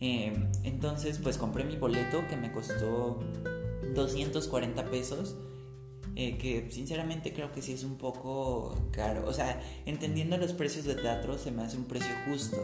Eh, 0.00 0.32
entonces 0.64 1.18
pues 1.22 1.38
compré 1.38 1.64
mi 1.64 1.76
boleto 1.76 2.26
que 2.28 2.36
me 2.36 2.50
costó 2.52 3.20
240 3.94 4.84
pesos. 4.90 5.36
Eh, 6.14 6.36
que 6.36 6.70
sinceramente 6.70 7.32
creo 7.32 7.52
que 7.52 7.62
sí 7.62 7.72
es 7.72 7.84
un 7.84 7.96
poco 7.96 8.76
caro. 8.90 9.26
O 9.26 9.32
sea, 9.32 9.62
entendiendo 9.86 10.36
los 10.36 10.52
precios 10.52 10.84
de 10.84 10.94
teatro 10.94 11.38
se 11.38 11.50
me 11.50 11.62
hace 11.62 11.78
un 11.78 11.84
precio 11.84 12.12
justo 12.28 12.58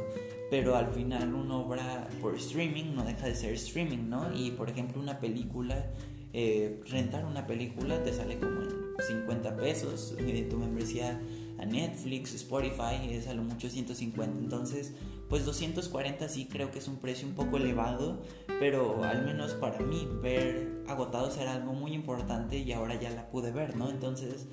pero 0.50 0.76
al 0.76 0.88
final 0.88 1.34
una 1.34 1.58
obra 1.58 2.08
por 2.20 2.34
streaming 2.36 2.94
no 2.94 3.04
deja 3.04 3.26
de 3.26 3.34
ser 3.34 3.54
streaming, 3.54 4.08
¿no? 4.08 4.34
Y 4.34 4.52
por 4.52 4.70
ejemplo 4.70 5.00
una 5.00 5.20
película, 5.20 5.90
eh, 6.32 6.80
rentar 6.88 7.24
una 7.24 7.46
película 7.46 8.02
te 8.02 8.12
sale 8.12 8.38
como 8.38 8.62
en 8.62 8.70
50 9.06 9.56
pesos, 9.56 10.14
tu 10.50 10.56
membresía 10.56 11.20
Netflix, 11.66 12.34
Spotify 12.34 13.10
es 13.10 13.28
a 13.28 13.34
lo 13.34 13.42
mucho 13.42 13.68
150, 13.68 14.38
entonces 14.38 14.94
pues 15.28 15.44
240 15.44 16.28
sí 16.28 16.46
creo 16.50 16.70
que 16.70 16.78
es 16.78 16.88
un 16.88 16.96
precio 16.96 17.28
un 17.28 17.34
poco 17.34 17.58
elevado, 17.58 18.22
pero 18.60 19.04
al 19.04 19.24
menos 19.24 19.52
para 19.54 19.78
mí 19.80 20.08
ver 20.22 20.82
agotados 20.88 21.36
era 21.36 21.54
algo 21.54 21.74
muy 21.74 21.92
importante 21.92 22.58
y 22.58 22.72
ahora 22.72 22.98
ya 22.98 23.10
la 23.10 23.28
pude 23.28 23.52
ver, 23.52 23.76
¿no? 23.76 23.90
Entonces 23.90 24.46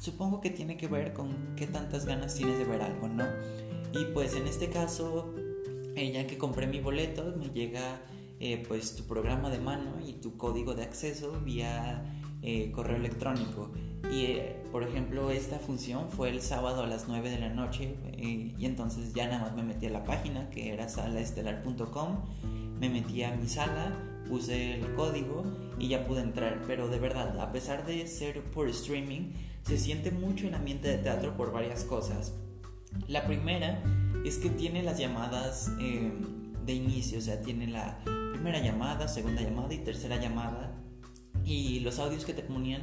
supongo 0.00 0.40
que 0.40 0.50
tiene 0.50 0.76
que 0.76 0.88
ver 0.88 1.12
con 1.12 1.54
qué 1.56 1.66
tantas 1.66 2.04
ganas 2.04 2.34
tienes 2.34 2.58
de 2.58 2.64
ver 2.64 2.82
algo, 2.82 3.08
¿no? 3.08 3.24
Y 3.92 4.06
pues 4.12 4.34
en 4.34 4.48
este 4.48 4.70
caso, 4.70 5.34
eh, 5.94 6.10
ya 6.12 6.26
que 6.26 6.38
compré 6.38 6.66
mi 6.66 6.80
boleto, 6.80 7.34
me 7.38 7.50
llega 7.50 8.00
eh, 8.40 8.64
pues 8.66 8.96
tu 8.96 9.04
programa 9.04 9.50
de 9.50 9.58
mano 9.58 10.00
y 10.04 10.14
tu 10.14 10.36
código 10.36 10.74
de 10.74 10.82
acceso 10.82 11.40
vía 11.44 12.02
eh, 12.42 12.72
correo 12.72 12.96
electrónico. 12.96 13.70
Y 14.10 14.38
por 14.72 14.82
ejemplo, 14.84 15.30
esta 15.30 15.58
función 15.58 16.08
fue 16.08 16.30
el 16.30 16.40
sábado 16.40 16.82
a 16.82 16.86
las 16.86 17.06
9 17.06 17.28
de 17.28 17.38
la 17.38 17.50
noche 17.50 17.94
y 18.16 18.64
entonces 18.64 19.12
ya 19.12 19.26
nada 19.26 19.42
más 19.42 19.54
me 19.54 19.62
metí 19.62 19.86
a 19.86 19.90
la 19.90 20.02
página 20.02 20.48
que 20.48 20.72
era 20.72 20.88
salaestelar.com, 20.88 22.24
me 22.80 22.88
metí 22.88 23.22
a 23.22 23.36
mi 23.36 23.46
sala, 23.48 23.92
puse 24.28 24.76
el 24.76 24.94
código 24.94 25.44
y 25.78 25.88
ya 25.88 26.06
pude 26.06 26.22
entrar. 26.22 26.64
Pero 26.66 26.88
de 26.88 26.98
verdad, 26.98 27.38
a 27.38 27.52
pesar 27.52 27.84
de 27.84 28.06
ser 28.06 28.42
por 28.44 28.68
streaming, 28.70 29.32
se 29.62 29.76
siente 29.76 30.10
mucho 30.10 30.48
el 30.48 30.54
ambiente 30.54 30.88
de 30.88 30.98
teatro 30.98 31.36
por 31.36 31.52
varias 31.52 31.84
cosas. 31.84 32.32
La 33.08 33.26
primera 33.26 33.82
es 34.24 34.38
que 34.38 34.48
tiene 34.48 34.82
las 34.82 34.98
llamadas 34.98 35.70
eh, 35.80 36.12
de 36.64 36.72
inicio, 36.72 37.18
o 37.18 37.22
sea, 37.22 37.42
tiene 37.42 37.66
la 37.66 37.98
primera 38.32 38.58
llamada, 38.60 39.06
segunda 39.06 39.42
llamada 39.42 39.74
y 39.74 39.78
tercera 39.78 40.16
llamada. 40.16 40.81
Y 41.44 41.80
los 41.80 41.98
audios 41.98 42.24
que 42.24 42.34
te 42.34 42.42
ponían, 42.42 42.82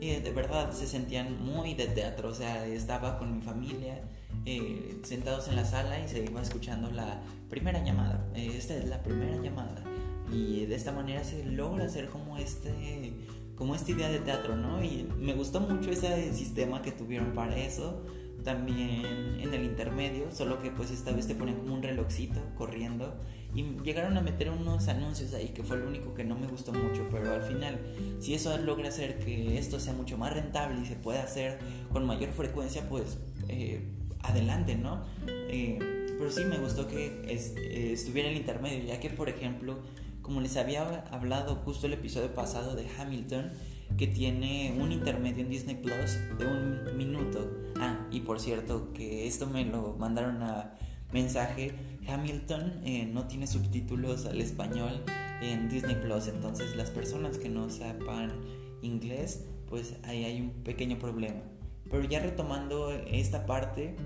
eh, 0.00 0.20
de 0.20 0.30
verdad, 0.32 0.72
se 0.72 0.86
sentían 0.86 1.44
muy 1.44 1.74
de 1.74 1.86
teatro, 1.86 2.28
o 2.30 2.34
sea, 2.34 2.66
estaba 2.66 3.18
con 3.18 3.36
mi 3.36 3.42
familia. 3.42 4.00
Eh, 4.44 5.00
sentados 5.02 5.48
en 5.48 5.56
la 5.56 5.64
sala 5.64 5.98
y 5.98 6.08
se 6.08 6.22
iba 6.22 6.40
escuchando 6.40 6.90
la 6.90 7.20
primera 7.48 7.82
llamada. 7.82 8.28
esta 8.34 8.76
es 8.76 8.86
la 8.86 9.02
primera 9.02 9.36
llamada. 9.42 9.82
Y 10.30 10.66
de 10.66 10.74
esta 10.74 10.92
manera 10.92 11.24
se 11.24 11.44
logra 11.44 11.86
hacer 11.86 12.08
como 12.08 12.36
este 12.36 13.14
como 13.56 13.74
esta 13.74 13.90
idea 13.90 14.08
de 14.10 14.18
teatro, 14.18 14.54
¿no? 14.54 14.84
Y 14.84 15.08
me 15.18 15.32
gustó 15.32 15.60
mucho 15.60 15.90
ese 15.90 16.32
sistema 16.34 16.82
que 16.82 16.92
tuvieron 16.92 17.32
para 17.32 17.56
eso 17.56 18.02
también 18.44 19.40
en 19.40 19.52
el 19.52 19.64
intermedio, 19.64 20.30
solo 20.30 20.62
que 20.62 20.70
pues 20.70 20.92
esta 20.92 21.10
vez 21.10 21.26
te 21.26 21.34
ponen 21.34 21.56
como 21.56 21.74
un 21.74 21.82
relojcito 21.82 22.40
corriendo 22.54 23.18
y 23.56 23.62
llegaron 23.82 24.18
a 24.18 24.20
meter 24.20 24.50
unos 24.50 24.86
anuncios 24.88 25.32
ahí 25.32 25.48
que 25.48 25.62
fue 25.62 25.78
lo 25.78 25.88
único 25.88 26.12
que 26.12 26.24
no 26.24 26.36
me 26.36 26.46
gustó 26.46 26.74
mucho, 26.74 27.08
pero 27.10 27.32
al 27.32 27.42
final 27.42 27.78
si 28.20 28.34
eso 28.34 28.56
logra 28.58 28.88
hacer 28.88 29.18
que 29.18 29.56
esto 29.56 29.80
sea 29.80 29.94
mucho 29.94 30.18
más 30.18 30.34
rentable 30.34 30.82
y 30.82 30.84
se 30.84 30.94
pueda 30.94 31.22
hacer 31.22 31.58
con 31.90 32.04
mayor 32.04 32.32
frecuencia, 32.32 32.86
pues 32.86 33.16
eh, 33.48 33.80
adelante, 34.22 34.76
¿no? 34.76 35.04
Eh, 35.26 35.78
pero 36.18 36.30
sí 36.30 36.44
me 36.44 36.58
gustó 36.58 36.86
que 36.86 37.22
eh, 37.26 37.92
estuviera 37.92 38.28
el 38.28 38.36
intermedio, 38.36 38.84
ya 38.84 39.00
que 39.00 39.08
por 39.08 39.30
ejemplo, 39.30 39.78
como 40.20 40.42
les 40.42 40.58
había 40.58 41.06
hablado 41.10 41.54
justo 41.56 41.86
el 41.86 41.94
episodio 41.94 42.34
pasado 42.34 42.76
de 42.76 42.86
Hamilton, 42.98 43.52
que 43.96 44.06
tiene 44.06 44.76
un 44.78 44.92
intermedio 44.92 45.44
en 45.44 45.48
Disney 45.48 45.76
Plus 45.76 46.18
de 46.38 46.46
un 46.46 46.96
minuto. 46.98 47.50
Ah, 47.78 48.06
y 48.10 48.20
por 48.20 48.38
cierto, 48.38 48.92
que 48.92 49.26
esto 49.26 49.46
me 49.46 49.64
lo 49.64 49.94
mandaron 49.98 50.42
a 50.42 50.74
mensaje. 51.12 51.72
Hamilton 52.08 52.80
eh, 52.84 53.08
no 53.12 53.26
tiene 53.26 53.46
subtítulos 53.46 54.26
al 54.26 54.40
español 54.40 55.02
en 55.42 55.68
Disney 55.68 55.96
Plus, 55.96 56.28
entonces 56.28 56.76
las 56.76 56.90
personas 56.90 57.38
que 57.38 57.48
no 57.48 57.68
sepan 57.68 58.32
inglés, 58.80 59.44
pues 59.68 59.96
ahí 60.04 60.24
hay 60.24 60.40
un 60.40 60.50
pequeño 60.62 60.98
problema. 60.98 61.42
Pero 61.90 62.04
ya 62.04 62.20
retomando 62.20 62.92
esta 62.92 63.44
parte, 63.44 63.96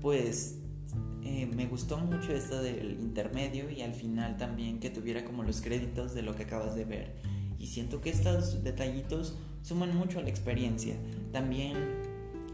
pues 0.00 0.58
eh, 1.24 1.46
me 1.46 1.66
gustó 1.66 1.98
mucho 1.98 2.32
esto 2.32 2.62
del 2.62 2.92
intermedio 3.00 3.70
y 3.70 3.82
al 3.82 3.94
final 3.94 4.36
también 4.36 4.78
que 4.78 4.90
tuviera 4.90 5.24
como 5.24 5.42
los 5.42 5.60
créditos 5.60 6.14
de 6.14 6.22
lo 6.22 6.36
que 6.36 6.44
acabas 6.44 6.74
de 6.74 6.84
ver 6.84 7.30
y 7.60 7.66
siento 7.66 8.00
que 8.00 8.08
estos 8.08 8.64
detallitos 8.64 9.36
suman 9.62 9.94
mucho 9.94 10.18
a 10.18 10.22
la 10.22 10.30
experiencia. 10.30 10.96
También 11.30 11.76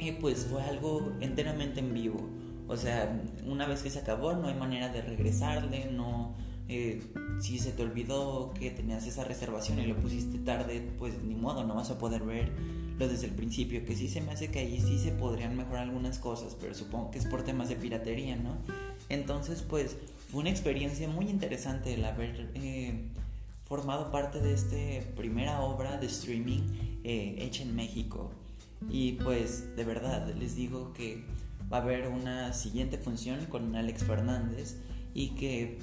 eh, 0.00 0.19
pues 0.21 0.47
fue 0.50 0.61
algo 0.62 1.12
enteramente 1.21 1.79
en 1.79 1.95
vivo. 1.95 2.29
O 2.68 2.76
sea, 2.76 3.23
una 3.46 3.66
vez 3.66 3.82
que 3.82 3.90
se 3.90 4.00
acabó 4.00 4.32
no 4.35 4.49
hay 4.49 4.54
manera 4.54 4.88
de 4.88 5.02
regresarle, 5.02 5.90
no... 5.90 6.35
Eh, 6.68 7.00
si 7.40 7.61
se 7.61 7.70
te 7.70 7.85
olvidó 7.85 8.52
que 8.58 8.73
tenías 8.73 9.06
esa 9.06 9.23
reservación 9.23 9.78
y 9.78 9.87
lo 9.87 9.96
pusiste 9.96 10.38
tarde, 10.38 10.85
pues 10.99 11.14
ni 11.23 11.37
modo, 11.37 11.62
no 11.62 11.76
vas 11.76 11.92
a 11.92 11.99
poder 11.99 12.25
verlo 12.25 12.52
desde 12.99 13.26
el 13.26 13.35
principio. 13.35 13.85
Que 13.85 13.94
sí 13.94 14.08
se 14.08 14.20
me 14.20 14.32
hace 14.32 14.50
que 14.50 14.61
ahí 14.61 14.80
sí 14.80 14.99
se 14.99 15.12
podrían 15.12 15.56
mejorar 15.56 15.85
algunas 15.85 16.18
cosas, 16.18 16.56
pero 16.61 16.75
supongo 16.75 17.11
que 17.11 17.18
es 17.18 17.26
por 17.26 17.44
temas 17.44 17.68
de 17.68 17.76
piratería, 17.76 18.37
¿no? 18.37 18.56
Entonces, 19.08 19.62
pues 19.62 19.96
fue 20.30 20.40
una 20.40 20.50
experiencia 20.50 21.08
muy 21.08 21.28
interesante 21.28 21.94
el 21.94 22.04
haber 22.04 22.50
eh, 22.54 23.04
formado 23.68 24.11
parte 24.11 24.40
de 24.40 24.54
esta 24.54 24.76
primera 25.14 25.61
obra 25.61 25.99
de 25.99 26.06
streaming 26.06 26.62
eh, 27.04 27.37
hecha 27.38 27.62
en 27.62 27.76
México. 27.76 28.30
Y 28.90 29.12
pues 29.12 29.75
de 29.76 29.85
verdad 29.85 30.35
les 30.35 30.54
digo 30.54 30.92
que 30.92 31.25
va 31.73 31.78
a 31.78 31.82
haber 31.82 32.08
una 32.08 32.52
siguiente 32.52 32.99
función 32.99 33.46
con 33.46 33.75
Alex 33.75 34.04
Fernández 34.04 34.76
y 35.14 35.30
que 35.30 35.78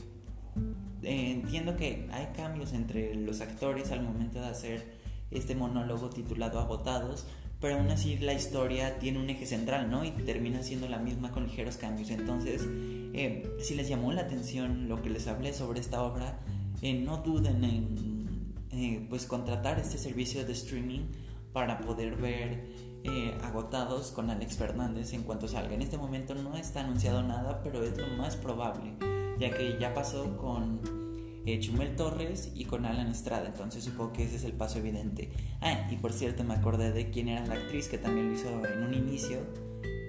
eh, 1.03 1.31
entiendo 1.31 1.75
que 1.75 2.07
hay 2.11 2.27
cambios 2.35 2.73
entre 2.73 3.15
los 3.15 3.41
actores 3.41 3.91
al 3.91 4.03
momento 4.03 4.39
de 4.39 4.47
hacer 4.47 5.03
este 5.31 5.55
monólogo 5.55 6.09
titulado 6.09 6.59
Agotados, 6.59 7.25
pero 7.59 7.75
aún 7.75 7.89
así 7.89 8.17
la 8.17 8.33
historia 8.33 8.99
tiene 8.99 9.19
un 9.19 9.29
eje 9.29 9.45
central, 9.45 9.89
¿no? 9.89 10.03
Y 10.03 10.11
termina 10.11 10.63
siendo 10.63 10.87
la 10.87 10.99
misma 10.99 11.31
con 11.31 11.45
ligeros 11.45 11.77
cambios. 11.77 12.09
Entonces, 12.09 12.61
eh, 13.13 13.49
si 13.61 13.75
les 13.75 13.87
llamó 13.87 14.11
la 14.11 14.21
atención 14.21 14.89
lo 14.89 15.01
que 15.01 15.09
les 15.09 15.27
hablé 15.27 15.53
sobre 15.53 15.79
esta 15.79 16.03
obra, 16.03 16.39
eh, 16.81 16.93
no 16.93 17.17
duden 17.17 17.63
en 17.63 18.53
eh, 18.71 19.05
pues 19.09 19.25
contratar 19.25 19.79
este 19.79 19.97
servicio 19.97 20.45
de 20.45 20.53
streaming 20.53 21.01
para 21.53 21.79
poder 21.79 22.15
ver 22.17 22.72
eh, 23.03 23.37
agotados 23.43 24.11
con 24.11 24.29
Alex 24.29 24.55
Fernández 24.55 25.13
en 25.13 25.23
cuanto 25.23 25.47
salga. 25.47 25.73
En 25.73 25.81
este 25.81 25.97
momento 25.97 26.35
no 26.35 26.55
está 26.55 26.81
anunciado 26.81 27.21
nada, 27.23 27.61
pero 27.63 27.83
es 27.83 27.97
lo 27.97 28.07
más 28.17 28.35
probable, 28.35 28.93
ya 29.37 29.51
que 29.51 29.77
ya 29.79 29.93
pasó 29.93 30.37
con 30.37 30.79
eh, 31.45 31.59
Chumel 31.59 31.95
Torres 31.95 32.51
y 32.55 32.65
con 32.65 32.85
Alan 32.85 33.07
Estrada, 33.07 33.47
entonces 33.47 33.83
supongo 33.83 34.13
que 34.13 34.23
ese 34.23 34.37
es 34.37 34.45
el 34.45 34.53
paso 34.53 34.79
evidente. 34.79 35.31
Ah, 35.59 35.87
y 35.91 35.97
por 35.97 36.13
cierto 36.13 36.43
me 36.43 36.53
acordé 36.53 36.91
de 36.91 37.09
quién 37.09 37.27
era 37.27 37.45
la 37.45 37.55
actriz 37.55 37.89
que 37.89 37.97
también 37.97 38.29
lo 38.29 38.35
hizo 38.35 38.65
en 38.65 38.83
un 38.83 38.93
inicio, 38.93 39.39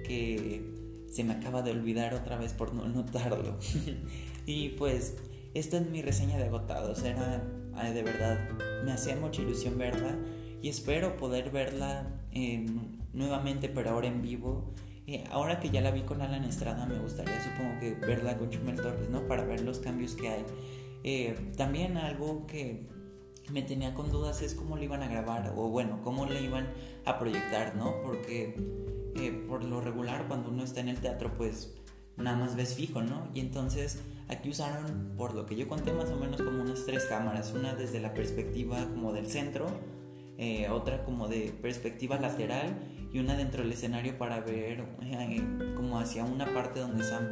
que 0.05 0.73
se 1.11 1.23
me 1.23 1.33
acaba 1.33 1.61
de 1.61 1.71
olvidar 1.71 2.13
otra 2.13 2.37
vez 2.37 2.53
por 2.53 2.73
no 2.73 2.87
notarlo. 2.87 3.57
y 4.45 4.69
pues 4.69 5.17
esta 5.53 5.77
es 5.77 5.89
mi 5.89 6.01
reseña 6.01 6.37
de 6.37 6.45
agotados, 6.45 7.03
era 7.03 7.43
de 7.83 8.03
verdad, 8.03 8.39
me 8.85 8.93
hacía 8.93 9.15
mucha 9.17 9.41
ilusión 9.41 9.77
verla 9.77 10.15
y 10.61 10.69
espero 10.69 11.17
poder 11.17 11.51
verla 11.51 12.07
nuevamente, 13.13 13.69
pero 13.69 13.91
ahora 13.91 14.07
en 14.07 14.21
vivo. 14.21 14.73
ahora 15.31 15.59
que 15.59 15.69
ya 15.69 15.81
la 15.81 15.91
vi 15.91 16.01
con 16.01 16.21
Alan 16.21 16.43
Estrada, 16.43 16.85
me 16.85 16.99
gustaría, 16.99 17.41
supongo 17.41 17.79
que 17.79 17.93
verla 17.93 18.37
con 18.37 18.49
Chumel 18.49 18.75
Torres, 18.75 19.09
¿no? 19.09 19.27
Para 19.27 19.45
ver 19.45 19.61
los 19.61 19.79
cambios 19.79 20.15
que 20.15 20.29
hay. 20.29 20.45
Eh, 21.07 21.35
también 21.55 21.97
algo 21.97 22.47
que 22.47 22.87
me 23.51 23.61
tenía 23.61 23.93
con 23.93 24.11
dudas 24.11 24.41
es 24.41 24.55
cómo 24.55 24.75
lo 24.75 24.83
iban 24.83 25.03
a 25.03 25.07
grabar, 25.07 25.53
o 25.55 25.69
bueno, 25.69 26.01
cómo 26.03 26.25
le 26.25 26.41
iban 26.41 26.67
a 27.05 27.19
proyectar, 27.19 27.75
¿no? 27.75 28.01
Porque 28.01 28.55
eh, 29.15 29.45
por 29.47 29.63
lo 29.63 29.81
regular, 29.81 30.27
cuando 30.27 30.49
uno 30.49 30.63
está 30.63 30.79
en 30.79 30.89
el 30.89 30.99
teatro, 30.99 31.31
pues 31.35 31.75
nada 32.17 32.35
más 32.35 32.55
ves 32.55 32.73
fijo, 32.73 33.03
¿no? 33.03 33.29
Y 33.35 33.39
entonces 33.39 33.99
aquí 34.29 34.49
usaron, 34.49 35.13
por 35.15 35.35
lo 35.35 35.45
que 35.45 35.55
yo 35.55 35.67
conté, 35.67 35.93
más 35.93 36.09
o 36.09 36.15
menos 36.15 36.41
como 36.41 36.63
unas 36.63 36.85
tres 36.87 37.05
cámaras, 37.05 37.53
una 37.53 37.75
desde 37.75 37.99
la 37.99 38.15
perspectiva 38.15 38.87
como 38.89 39.13
del 39.13 39.27
centro, 39.27 39.67
eh, 40.37 40.67
otra 40.69 41.03
como 41.05 41.29
de 41.29 41.53
perspectiva 41.61 42.19
lateral 42.19 42.75
y 43.13 43.19
una 43.19 43.37
dentro 43.37 43.63
del 43.63 43.71
escenario 43.71 44.17
para 44.17 44.41
ver 44.41 44.83
eh, 45.01 45.41
como 45.75 45.97
hacia 45.97 46.25
una 46.25 46.53
parte 46.53 46.81
donde 46.81 47.05
Sam 47.05 47.23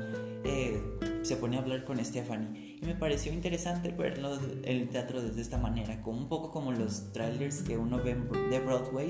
eh, 0.45 0.81
se 1.21 1.35
pone 1.35 1.57
a 1.57 1.59
hablar 1.59 1.83
con 1.83 2.03
Stephanie. 2.03 2.77
Y 2.81 2.85
me 2.85 2.95
pareció 2.95 3.33
interesante 3.33 3.89
verlo 3.91 4.39
el 4.63 4.87
teatro 4.87 5.21
desde 5.21 5.41
esta 5.41 5.57
manera, 5.57 6.01
como 6.01 6.19
un 6.19 6.29
poco 6.29 6.51
como 6.51 6.71
los 6.71 7.11
trailers 7.11 7.61
que 7.63 7.77
uno 7.77 8.01
ve 8.01 8.15
de 8.49 8.59
Broadway. 8.59 9.09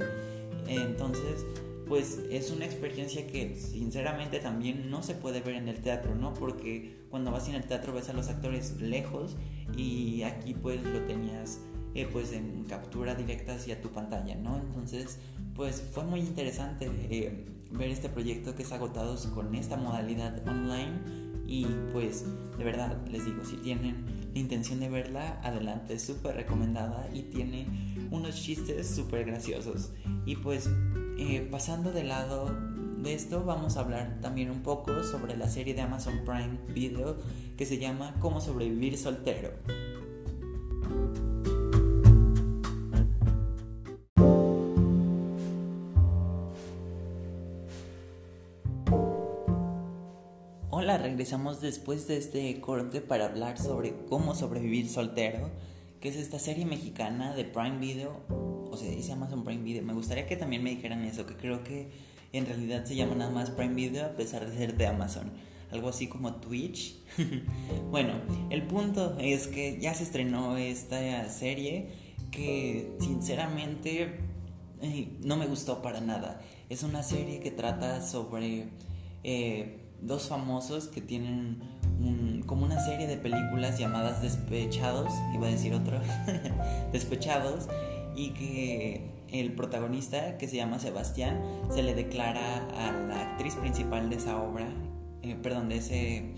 entonces, 0.68 1.46
pues 1.88 2.20
es 2.32 2.50
una 2.50 2.66
experiencia 2.66 3.28
que 3.28 3.56
sinceramente 3.56 4.40
también 4.40 4.90
no 4.90 5.04
se 5.04 5.14
puede 5.14 5.42
ver 5.42 5.56
en 5.56 5.68
el 5.68 5.82
teatro, 5.82 6.16
¿no? 6.16 6.34
Porque 6.34 7.06
cuando 7.12 7.32
vas 7.32 7.48
en 7.48 7.56
el 7.56 7.66
teatro 7.66 7.94
ves 7.94 8.10
a 8.10 8.14
los 8.14 8.30
actores 8.30 8.80
lejos 8.80 9.38
y 9.78 10.24
aquí 10.24 10.56
pues 10.56 10.84
lo 10.84 11.02
tenías 11.02 11.60
eh, 11.96 12.08
pues 12.12 12.34
en 12.34 12.64
captura 12.64 13.16
directa 13.16 13.56
hacia 13.56 13.82
tu 13.82 13.90
pantalla, 13.90 14.36
¿no? 14.36 14.58
Entonces, 14.58 15.20
pues 15.56 15.84
fue 15.92 16.04
muy 16.04 16.20
interesante 16.20 16.90
eh, 17.10 17.46
ver 17.72 17.90
este 17.90 18.10
proyecto 18.10 18.56
que 18.56 18.64
es 18.64 18.72
agotado 18.72 19.16
con 19.34 19.54
esta 19.56 19.78
modalidad 19.78 20.48
online 20.48 21.24
y 21.48 21.66
pues 21.92 22.26
de 22.58 22.64
verdad 22.64 22.98
les 23.12 23.26
digo, 23.26 23.44
si 23.44 23.58
tienen 23.58 24.06
la 24.34 24.40
intención 24.40 24.80
de 24.80 24.90
verla, 24.90 25.40
adelante, 25.44 26.00
súper 26.00 26.36
recomendada 26.36 27.08
y 27.14 27.24
tiene 27.24 27.68
unos 28.12 28.36
chistes 28.36 28.88
súper 28.88 29.26
graciosos. 29.26 29.92
Y 30.26 30.38
pues 30.38 30.70
eh, 31.20 31.48
pasando 31.52 31.92
de 31.92 32.04
lado 32.04 32.50
de 33.04 33.14
esto 33.14 33.44
vamos 33.44 33.78
a 33.78 33.82
hablar 33.82 34.20
también 34.22 34.50
un 34.50 34.64
poco 34.64 35.04
sobre 35.04 35.38
la 35.38 35.50
serie 35.50 35.74
de 35.74 35.82
Amazon 35.82 36.22
Prime 36.26 36.58
Video 36.74 37.18
que 37.58 37.66
se 37.66 37.78
llama 37.78 38.16
Cómo 38.20 38.42
sobrevivir 38.42 38.98
soltero. 38.98 39.52
Hola, 50.84 50.98
regresamos 50.98 51.62
después 51.62 52.10
de 52.10 52.18
este 52.18 52.60
corte 52.60 53.00
para 53.00 53.28
hablar 53.28 53.58
sobre 53.58 53.96
cómo 54.10 54.36
sobrevivir 54.36 54.90
soltero, 54.90 55.50
que 56.02 56.10
es 56.10 56.18
esta 56.18 56.40
serie 56.40 56.66
mexicana 56.66 57.34
de 57.34 57.46
Prime 57.46 57.78
Video, 57.78 58.20
o 58.28 58.76
sea, 58.76 58.92
dice 58.92 59.14
Amazon 59.14 59.46
Prime 59.46 59.64
Video. 59.64 59.82
Me 59.82 59.94
gustaría 59.94 60.28
que 60.28 60.36
también 60.36 60.62
me 60.62 60.72
dijeran 60.72 61.06
eso, 61.06 61.26
que 61.26 61.38
creo 61.38 61.64
que 61.64 61.88
en 62.34 62.46
realidad 62.46 62.84
se 62.84 62.98
llama 62.98 63.16
nada 63.16 63.32
más 63.32 63.52
Prime 63.52 63.76
Video 63.76 64.08
a 64.08 64.10
pesar 64.18 64.46
de 64.46 64.58
ser 64.58 64.76
de 64.76 64.86
Amazon. 64.86 65.32
Algo 65.72 65.88
así 65.88 66.08
como 66.08 66.36
Twitch. 66.42 66.98
bueno, 67.90 68.16
el 68.50 68.64
punto 68.64 69.16
es 69.22 69.48
que 69.48 69.80
ya 69.80 69.94
se 69.94 70.04
estrenó 70.04 70.58
esta 70.58 71.30
serie 71.30 71.94
que 72.30 72.98
sinceramente 73.00 74.20
eh, 74.82 75.18
no 75.22 75.38
me 75.38 75.46
gustó 75.46 75.82
para 75.82 76.02
nada. 76.02 76.42
Es 76.68 76.84
una 76.84 77.04
serie 77.04 77.40
que 77.40 77.52
trata 77.52 78.06
sobre... 78.06 78.68
Eh, 79.24 79.80
dos 80.06 80.28
famosos 80.28 80.88
que 80.88 81.02
tienen 81.02 81.62
como 82.46 82.66
una 82.66 82.84
serie 82.84 83.08
de 83.08 83.18
películas 83.18 83.80
llamadas 83.80 84.22
Despechados, 84.22 85.12
iba 85.34 85.48
a 85.48 85.50
decir 85.50 85.74
otro, 85.74 86.00
Despechados, 86.92 87.68
y 88.16 88.32
que 88.32 89.10
el 89.30 89.54
protagonista, 89.54 90.38
que 90.38 90.48
se 90.48 90.58
llama 90.58 90.80
Sebastián, 90.80 91.42
se 91.72 91.82
le 91.82 91.96
declara 91.96 92.68
a 92.78 92.92
la 92.92 93.32
actriz 93.32 93.56
principal 93.56 94.10
de 94.10 94.18
esa 94.18 94.42
obra, 94.42 94.68
eh, 95.22 95.36
perdón, 95.42 95.70
de, 95.70 95.78
ese, 95.78 96.34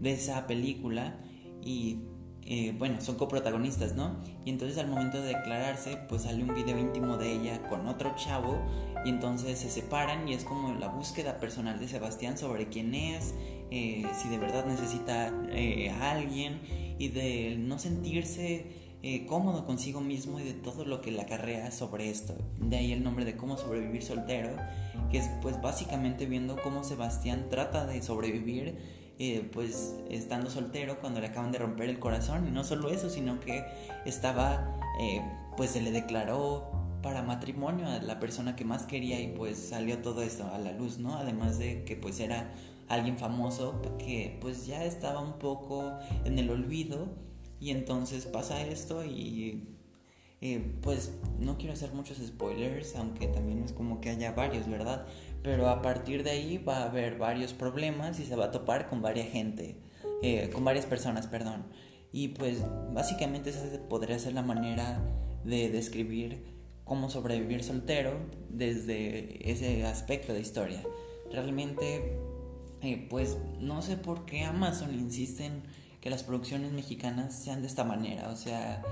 de 0.00 0.12
esa 0.12 0.46
película, 0.46 1.16
y 1.62 2.00
eh, 2.48 2.72
bueno, 2.78 3.00
son 3.00 3.16
coprotagonistas, 3.16 3.96
¿no? 3.96 4.16
Y 4.44 4.50
entonces 4.50 4.78
al 4.78 4.86
momento 4.86 5.20
de 5.20 5.34
declararse, 5.34 5.98
pues 6.08 6.22
sale 6.22 6.44
un 6.44 6.54
video 6.54 6.78
íntimo 6.78 7.16
de 7.16 7.32
ella 7.32 7.66
con 7.68 7.88
otro 7.88 8.14
chavo 8.16 8.62
y 9.04 9.08
entonces 9.08 9.58
se 9.58 9.68
separan 9.68 10.28
y 10.28 10.34
es 10.34 10.44
como 10.44 10.72
la 10.74 10.86
búsqueda 10.86 11.38
personal 11.40 11.80
de 11.80 11.88
Sebastián 11.88 12.38
sobre 12.38 12.68
quién 12.68 12.94
es, 12.94 13.34
eh, 13.72 14.06
si 14.14 14.28
de 14.28 14.38
verdad 14.38 14.64
necesita 14.64 15.32
eh, 15.50 15.90
a 15.90 16.12
alguien 16.12 16.60
y 16.98 17.08
de 17.08 17.56
no 17.58 17.78
sentirse 17.78 18.84
cómodo 19.28 19.64
consigo 19.64 20.00
mismo 20.00 20.40
y 20.40 20.42
de 20.42 20.52
todo 20.52 20.84
lo 20.84 21.00
que 21.00 21.12
le 21.12 21.20
acarrea 21.20 21.70
sobre 21.70 22.10
esto. 22.10 22.34
De 22.58 22.76
ahí 22.76 22.90
el 22.90 23.04
nombre 23.04 23.24
de 23.24 23.36
cómo 23.36 23.56
sobrevivir 23.56 24.02
soltero, 24.02 24.56
que 25.12 25.18
es 25.18 25.30
pues 25.42 25.62
básicamente 25.62 26.26
viendo 26.26 26.56
cómo 26.60 26.82
Sebastián 26.82 27.46
trata 27.48 27.86
de 27.86 28.02
sobrevivir 28.02 29.05
eh, 29.18 29.48
pues 29.52 29.94
estando 30.10 30.50
soltero 30.50 30.98
cuando 31.00 31.20
le 31.20 31.28
acaban 31.28 31.52
de 31.52 31.58
romper 31.58 31.88
el 31.88 31.98
corazón 31.98 32.46
y 32.46 32.50
no 32.50 32.64
solo 32.64 32.90
eso 32.90 33.08
sino 33.08 33.40
que 33.40 33.64
estaba 34.04 34.78
eh, 35.00 35.22
pues 35.56 35.70
se 35.70 35.80
le 35.80 35.90
declaró 35.90 36.70
para 37.02 37.22
matrimonio 37.22 37.86
a 37.86 37.98
la 38.00 38.20
persona 38.20 38.56
que 38.56 38.64
más 38.64 38.84
quería 38.84 39.20
y 39.20 39.28
pues 39.28 39.58
salió 39.58 39.98
todo 39.98 40.22
esto 40.22 40.50
a 40.52 40.58
la 40.58 40.72
luz 40.72 40.98
no 40.98 41.16
además 41.16 41.58
de 41.58 41.84
que 41.84 41.96
pues 41.96 42.20
era 42.20 42.52
alguien 42.88 43.16
famoso 43.16 43.80
que 43.98 44.38
pues 44.40 44.66
ya 44.66 44.84
estaba 44.84 45.20
un 45.20 45.38
poco 45.38 45.98
en 46.24 46.38
el 46.38 46.50
olvido 46.50 47.08
y 47.58 47.70
entonces 47.70 48.26
pasa 48.26 48.60
esto 48.62 49.04
y 49.04 49.76
eh, 50.42 50.74
pues 50.82 51.12
no 51.40 51.56
quiero 51.56 51.72
hacer 51.72 51.92
muchos 51.92 52.18
spoilers, 52.18 52.94
aunque 52.96 53.26
también 53.26 53.62
es 53.62 53.72
como 53.72 54.00
que 54.02 54.10
haya 54.10 54.32
varios, 54.32 54.68
¿verdad? 54.68 55.06
Pero 55.42 55.68
a 55.68 55.82
partir 55.82 56.22
de 56.22 56.30
ahí 56.30 56.58
va 56.58 56.78
a 56.78 56.84
haber 56.86 57.18
varios 57.18 57.52
problemas 57.52 58.18
y 58.18 58.24
se 58.24 58.36
va 58.36 58.46
a 58.46 58.50
topar 58.50 58.88
con 58.88 59.02
varias 59.02 59.28
gente, 59.28 59.76
eh, 60.22 60.50
con 60.52 60.64
varias 60.64 60.86
personas, 60.86 61.26
perdón. 61.26 61.66
Y 62.12 62.28
pues 62.28 62.64
básicamente 62.92 63.50
esa 63.50 63.64
podría 63.88 64.18
ser 64.18 64.34
la 64.34 64.42
manera 64.42 65.00
de 65.44 65.70
describir 65.70 66.44
cómo 66.84 67.10
sobrevivir 67.10 67.62
soltero 67.62 68.18
desde 68.48 69.50
ese 69.50 69.84
aspecto 69.84 70.32
de 70.32 70.40
historia. 70.40 70.82
Realmente, 71.30 72.18
eh, 72.82 73.06
pues 73.08 73.38
no 73.60 73.82
sé 73.82 73.96
por 73.96 74.24
qué 74.24 74.44
Amazon 74.44 74.94
insiste 74.94 75.46
en 75.46 75.62
que 76.00 76.10
las 76.10 76.22
producciones 76.22 76.72
mexicanas 76.72 77.34
sean 77.34 77.60
de 77.60 77.66
esta 77.66 77.84
manera. 77.84 78.30
O 78.30 78.36
sea, 78.36 78.82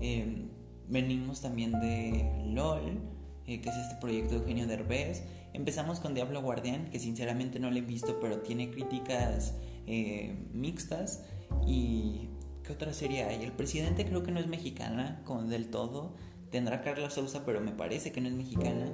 eh, 0.00 0.48
Venimos 0.92 1.40
también 1.40 1.72
de 1.80 2.30
LOL, 2.44 3.00
eh, 3.46 3.60
que 3.60 3.68
es 3.68 3.76
este 3.76 3.96
proyecto 3.96 4.34
de 4.34 4.40
Eugenio 4.40 4.66
Derbez. 4.66 5.22
Empezamos 5.52 6.00
con 6.00 6.14
Diablo 6.14 6.40
Guardián, 6.42 6.88
que 6.90 6.98
sinceramente 6.98 7.58
no 7.58 7.70
lo 7.70 7.76
he 7.76 7.82
visto, 7.82 8.18
pero 8.20 8.38
tiene 8.38 8.70
críticas 8.70 9.54
eh, 9.86 10.34
mixtas. 10.52 11.24
¿Y 11.66 12.28
qué 12.64 12.72
otra 12.72 12.92
serie 12.92 13.24
hay? 13.24 13.42
El 13.42 13.52
presidente 13.52 14.04
creo 14.06 14.22
que 14.22 14.30
no 14.30 14.40
es 14.40 14.46
mexicana, 14.46 15.20
como 15.24 15.42
del 15.42 15.68
todo. 15.68 16.14
Tendrá 16.52 16.82
Carla 16.82 17.08
Sousa, 17.08 17.46
pero 17.46 17.62
me 17.62 17.72
parece 17.72 18.12
que 18.12 18.20
no 18.20 18.28
es 18.28 18.34
mexicana. 18.34 18.86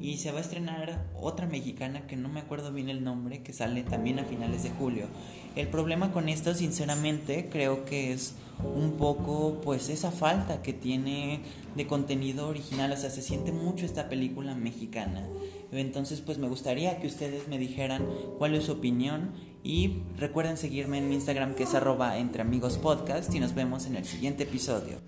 Y 0.00 0.18
se 0.18 0.32
va 0.32 0.38
a 0.38 0.40
estrenar 0.40 1.06
otra 1.14 1.46
mexicana 1.46 2.08
que 2.08 2.16
no 2.16 2.28
me 2.28 2.40
acuerdo 2.40 2.72
bien 2.72 2.88
el 2.88 3.04
nombre, 3.04 3.44
que 3.44 3.52
sale 3.52 3.84
también 3.84 4.18
a 4.18 4.24
finales 4.24 4.64
de 4.64 4.70
julio. 4.70 5.06
El 5.54 5.68
problema 5.68 6.10
con 6.10 6.28
esto, 6.28 6.54
sinceramente, 6.54 7.48
creo 7.50 7.84
que 7.84 8.12
es 8.12 8.34
un 8.64 8.96
poco, 8.98 9.60
pues, 9.62 9.90
esa 9.90 10.10
falta 10.10 10.60
que 10.60 10.72
tiene 10.72 11.42
de 11.76 11.86
contenido 11.86 12.48
original. 12.48 12.90
O 12.90 12.96
sea, 12.96 13.10
se 13.10 13.22
siente 13.22 13.52
mucho 13.52 13.86
esta 13.86 14.08
película 14.08 14.56
mexicana. 14.56 15.24
Entonces, 15.70 16.20
pues, 16.20 16.38
me 16.38 16.48
gustaría 16.48 16.98
que 16.98 17.06
ustedes 17.06 17.46
me 17.46 17.58
dijeran 17.58 18.04
cuál 18.38 18.56
es 18.56 18.64
su 18.64 18.72
opinión. 18.72 19.30
Y 19.62 20.02
recuerden 20.18 20.56
seguirme 20.56 20.98
en 20.98 21.08
mi 21.08 21.14
Instagram, 21.14 21.54
que 21.54 21.62
es 21.62 21.74
arroba 21.74 22.18
entre 22.18 22.42
amigos 22.42 22.76
podcast. 22.76 23.32
Y 23.32 23.38
nos 23.38 23.54
vemos 23.54 23.86
en 23.86 23.94
el 23.94 24.04
siguiente 24.04 24.42
episodio. 24.42 24.98